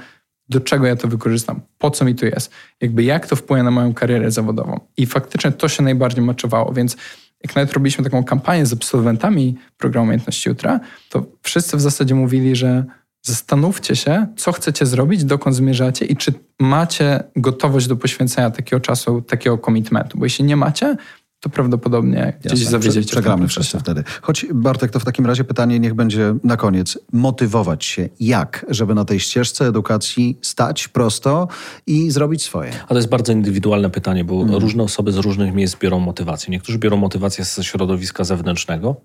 do 0.49 0.61
czego 0.61 0.87
ja 0.87 0.97
to 0.97 1.09
wykorzystam, 1.09 1.61
po 1.79 1.91
co 1.91 2.05
mi 2.05 2.15
to 2.15 2.27
jest, 2.27 2.51
jakby 2.81 3.03
jak 3.05 3.27
to 3.27 3.37
wpłynie 3.37 3.63
na 3.63 3.71
moją 3.71 3.95
karierę 3.95 4.31
zawodową. 4.31 4.81
I 4.97 5.07
faktycznie 5.07 5.53
to 5.53 5.69
się 5.69 5.83
najbardziej 5.83 6.25
maczowało, 6.25 6.73
więc 6.73 6.97
jak 7.45 7.57
nawet 7.57 7.73
robiliśmy 7.73 8.05
taką 8.05 8.25
kampanię 8.25 8.67
z 8.67 8.73
absolwentami 8.73 9.59
programu 9.77 10.05
Umiejętności 10.05 10.49
Jutra, 10.49 10.81
to 11.09 11.27
wszyscy 11.43 11.77
w 11.77 11.81
zasadzie 11.81 12.15
mówili, 12.15 12.57
że 12.57 12.85
zastanówcie 13.23 13.97
się, 13.97 14.27
co 14.37 14.53
chcecie 14.53 14.87
zrobić, 14.87 15.25
dokąd 15.25 15.57
zmierzacie 15.57 16.05
i 16.05 16.17
czy 16.17 16.33
macie 16.61 17.25
gotowość 17.37 17.87
do 17.87 17.97
poświęcenia 17.97 18.51
takiego 18.51 18.81
czasu, 18.81 19.23
takiego 19.23 19.59
komitmentu. 19.59 20.19
Bo 20.19 20.25
jeśli 20.25 20.45
nie 20.45 20.57
macie, 20.57 20.97
to 21.41 21.49
prawdopodobnie 21.49 22.39
gdzieś 22.41 22.61
Jasne, 22.61 22.71
zawiedziecie. 22.71 23.13
Przegramy 23.13 23.49
wszyscy 23.49 23.79
wtedy. 23.79 24.05
Choć 24.23 24.47
Bartek, 24.55 24.91
to 24.91 25.01
w 25.01 25.05
takim 25.05 25.27
razie 25.27 25.45
pytanie 25.45 25.81
niech 25.81 25.95
będzie 25.95 26.35
na 26.45 26.57
koniec. 26.57 26.99
Motywować 27.13 27.85
się 27.85 28.09
jak, 28.21 28.67
żeby 28.69 28.95
na 28.95 29.05
tej 29.05 29.21
ścieżce 29.21 29.67
edukacji 29.67 30.39
stać 30.43 30.89
prosto 30.89 31.49
i 31.87 32.11
zrobić 32.11 32.43
swoje? 32.43 32.73
A 32.85 32.89
to 32.89 32.95
jest 32.95 33.09
bardzo 33.09 33.33
indywidualne 33.33 33.91
pytanie, 33.91 34.25
bo 34.25 34.43
mm. 34.43 34.55
różne 34.55 34.83
osoby 34.83 35.13
z 35.13 35.17
różnych 35.17 35.55
miejsc 35.55 35.77
biorą 35.79 36.01
motywację. 36.01 36.51
Niektórzy 36.51 36.79
biorą 36.79 36.97
motywację 36.97 37.45
ze 37.45 37.65
środowiska 37.65 38.25
zewnętrznego, 38.25 38.97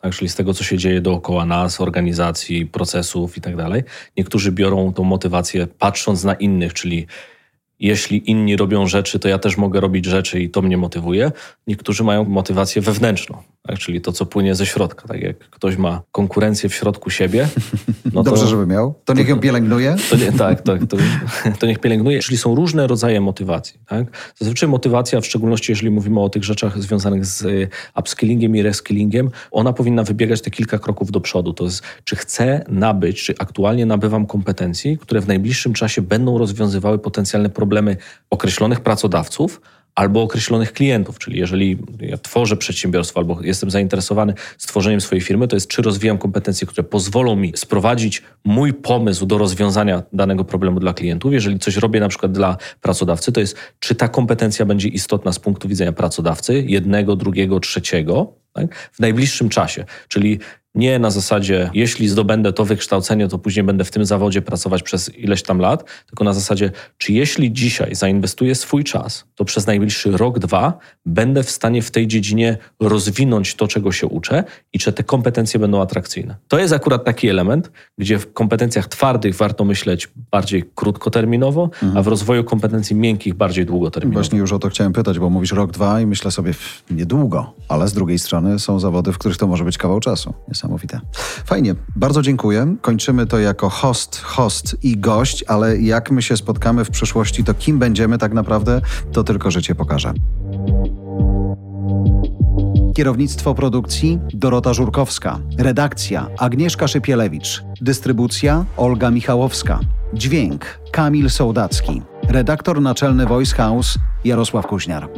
tak, 0.00 0.14
czyli 0.14 0.28
z 0.28 0.34
tego, 0.34 0.54
co 0.54 0.64
się 0.64 0.78
dzieje 0.78 1.00
dookoła 1.00 1.44
nas, 1.44 1.80
organizacji, 1.80 2.66
procesów 2.66 3.36
i 3.36 3.40
tak 3.40 3.56
dalej. 3.56 3.82
Niektórzy 4.16 4.52
biorą 4.52 4.92
tą 4.92 5.04
motywację 5.04 5.66
patrząc 5.66 6.24
na 6.24 6.34
innych, 6.34 6.74
czyli 6.74 7.06
jeśli 7.80 8.30
inni 8.30 8.56
robią 8.56 8.86
rzeczy, 8.86 9.18
to 9.18 9.28
ja 9.28 9.38
też 9.38 9.56
mogę 9.56 9.80
robić 9.80 10.04
rzeczy 10.04 10.40
i 10.40 10.50
to 10.50 10.62
mnie 10.62 10.76
motywuje. 10.76 11.32
Niektórzy 11.66 12.04
mają 12.04 12.24
motywację 12.24 12.82
wewnętrzną, 12.82 13.42
tak? 13.62 13.78
czyli 13.78 14.00
to, 14.00 14.12
co 14.12 14.26
płynie 14.26 14.54
ze 14.54 14.66
środka. 14.66 15.08
Tak 15.08 15.22
jak 15.22 15.38
ktoś 15.38 15.76
ma 15.76 16.02
konkurencję 16.12 16.68
w 16.68 16.74
środku 16.74 17.10
siebie. 17.10 17.48
No 18.16 18.22
Dobrze, 18.22 18.42
to, 18.42 18.48
żeby 18.48 18.66
miał. 18.66 18.94
To 19.04 19.14
niech 19.14 19.28
ją 19.28 19.40
pielęgnuje. 19.40 19.96
To 20.10 20.16
nie, 20.16 20.32
tak, 20.32 20.62
to, 20.62 20.78
to, 20.78 20.96
to, 21.58 21.66
niech 21.66 21.78
pielęgnuje. 21.78 22.20
Czyli 22.20 22.38
są 22.38 22.54
różne 22.54 22.86
rodzaje 22.86 23.20
motywacji. 23.20 23.80
Tak? 23.86 24.06
Zazwyczaj 24.38 24.68
motywacja, 24.68 25.20
w 25.20 25.26
szczególności 25.26 25.72
jeżeli 25.72 25.90
mówimy 25.90 26.20
o 26.20 26.28
tych 26.28 26.44
rzeczach 26.44 26.82
związanych 26.82 27.26
z 27.26 27.42
y, 27.42 27.68
upskillingiem 27.96 28.56
i 28.56 28.62
reskillingiem, 28.62 29.30
ona 29.50 29.72
powinna 29.72 30.02
wybiegać 30.02 30.42
te 30.42 30.50
kilka 30.50 30.78
kroków 30.78 31.10
do 31.10 31.20
przodu. 31.20 31.52
To 31.52 31.64
jest, 31.64 31.82
czy 32.04 32.16
chcę 32.16 32.64
nabyć, 32.68 33.24
czy 33.24 33.34
aktualnie 33.38 33.86
nabywam 33.86 34.26
kompetencji, 34.26 34.98
które 34.98 35.20
w 35.20 35.26
najbliższym 35.26 35.72
czasie 35.72 36.02
będą 36.02 36.38
rozwiązywały 36.38 36.98
potencjalne 36.98 37.50
problemy 37.50 37.96
określonych 38.30 38.80
pracodawców, 38.80 39.60
albo 39.96 40.22
określonych 40.22 40.72
klientów. 40.72 41.18
Czyli 41.18 41.38
jeżeli 41.38 41.78
ja 42.00 42.18
tworzę 42.18 42.56
przedsiębiorstwo 42.56 43.20
albo 43.20 43.38
jestem 43.42 43.70
zainteresowany 43.70 44.34
stworzeniem 44.58 45.00
swojej 45.00 45.22
firmy, 45.22 45.48
to 45.48 45.56
jest 45.56 45.68
czy 45.68 45.82
rozwijam 45.82 46.18
kompetencje, 46.18 46.66
które 46.66 46.84
pozwolą 46.84 47.36
mi 47.36 47.52
sprowadzić 47.56 48.22
mój 48.44 48.74
pomysł 48.74 49.26
do 49.26 49.38
rozwiązania 49.38 50.02
danego 50.12 50.44
problemu 50.44 50.80
dla 50.80 50.94
klientów. 50.94 51.32
Jeżeli 51.32 51.58
coś 51.58 51.76
robię 51.76 52.00
na 52.00 52.08
przykład 52.08 52.32
dla 52.32 52.56
pracodawcy, 52.80 53.32
to 53.32 53.40
jest 53.40 53.56
czy 53.80 53.94
ta 53.94 54.08
kompetencja 54.08 54.66
będzie 54.66 54.88
istotna 54.88 55.32
z 55.32 55.38
punktu 55.38 55.68
widzenia 55.68 55.92
pracodawcy, 55.92 56.64
jednego, 56.66 57.16
drugiego, 57.16 57.60
trzeciego, 57.60 58.32
tak? 58.52 58.74
w 58.92 59.00
najbliższym 59.00 59.48
czasie. 59.48 59.84
Czyli 60.08 60.38
nie 60.76 60.98
na 60.98 61.10
zasadzie, 61.10 61.70
jeśli 61.74 62.08
zdobędę 62.08 62.52
to 62.52 62.64
wykształcenie, 62.64 63.28
to 63.28 63.38
później 63.38 63.64
będę 63.64 63.84
w 63.84 63.90
tym 63.90 64.04
zawodzie 64.04 64.42
pracować 64.42 64.82
przez 64.82 65.18
ileś 65.18 65.42
tam 65.42 65.58
lat, 65.58 65.84
tylko 66.06 66.24
na 66.24 66.32
zasadzie, 66.32 66.70
czy 66.98 67.12
jeśli 67.12 67.52
dzisiaj 67.52 67.94
zainwestuję 67.94 68.54
swój 68.54 68.84
czas, 68.84 69.24
to 69.34 69.44
przez 69.44 69.66
najbliższy 69.66 70.10
rok, 70.10 70.38
dwa 70.38 70.78
będę 71.06 71.42
w 71.42 71.50
stanie 71.50 71.82
w 71.82 71.90
tej 71.90 72.06
dziedzinie 72.06 72.58
rozwinąć 72.80 73.54
to, 73.54 73.68
czego 73.68 73.92
się 73.92 74.06
uczę 74.06 74.44
i 74.72 74.78
czy 74.78 74.92
te 74.92 75.02
kompetencje 75.02 75.60
będą 75.60 75.82
atrakcyjne. 75.82 76.36
To 76.48 76.58
jest 76.58 76.74
akurat 76.74 77.04
taki 77.04 77.28
element, 77.28 77.70
gdzie 77.98 78.18
w 78.18 78.32
kompetencjach 78.32 78.88
twardych 78.88 79.36
warto 79.36 79.64
myśleć 79.64 80.08
bardziej 80.30 80.64
krótkoterminowo, 80.74 81.62
mhm. 81.62 81.96
a 81.96 82.02
w 82.02 82.06
rozwoju 82.06 82.44
kompetencji 82.44 82.96
miękkich 82.96 83.34
bardziej 83.34 83.66
długoterminowo. 83.66 84.20
Właśnie 84.20 84.38
już 84.38 84.52
o 84.52 84.58
to 84.58 84.68
chciałem 84.68 84.92
pytać, 84.92 85.18
bo 85.18 85.30
mówisz 85.30 85.52
rok, 85.52 85.72
dwa 85.72 86.00
i 86.00 86.06
myślę 86.06 86.30
sobie 86.30 86.54
niedługo, 86.90 87.52
ale 87.68 87.88
z 87.88 87.92
drugiej 87.92 88.18
strony 88.18 88.58
są 88.58 88.80
zawody, 88.80 89.12
w 89.12 89.18
których 89.18 89.36
to 89.36 89.46
może 89.46 89.64
być 89.64 89.78
kawał 89.78 90.00
czasu. 90.00 90.34
Niesamowite. 90.66 91.00
Fajnie, 91.44 91.74
bardzo 91.96 92.22
dziękuję. 92.22 92.76
Kończymy 92.80 93.26
to 93.26 93.38
jako 93.38 93.68
host, 93.68 94.20
host 94.22 94.76
i 94.82 94.98
gość, 94.98 95.44
ale 95.48 95.78
jak 95.78 96.10
my 96.10 96.22
się 96.22 96.36
spotkamy 96.36 96.84
w 96.84 96.90
przyszłości, 96.90 97.44
to 97.44 97.54
kim 97.54 97.78
będziemy 97.78 98.18
tak 98.18 98.32
naprawdę, 98.32 98.80
to 99.12 99.24
tylko 99.24 99.50
życie 99.50 99.74
pokaże. 99.74 100.12
Kierownictwo 102.94 103.54
produkcji 103.54 104.18
Dorota 104.34 104.74
Żurkowska. 104.74 105.38
Redakcja 105.58 106.26
Agnieszka 106.38 106.88
Szypielewicz. 106.88 107.64
Dystrybucja 107.80 108.64
Olga 108.76 109.10
Michałowska. 109.10 109.80
Dźwięk 110.14 110.80
Kamil 110.92 111.30
Sołdacki. 111.30 112.02
Redaktor 112.28 112.80
naczelny 112.80 113.26
Voice 113.26 113.56
House 113.56 113.98
Jarosław 114.24 114.66
Kuźniar. 114.66 115.08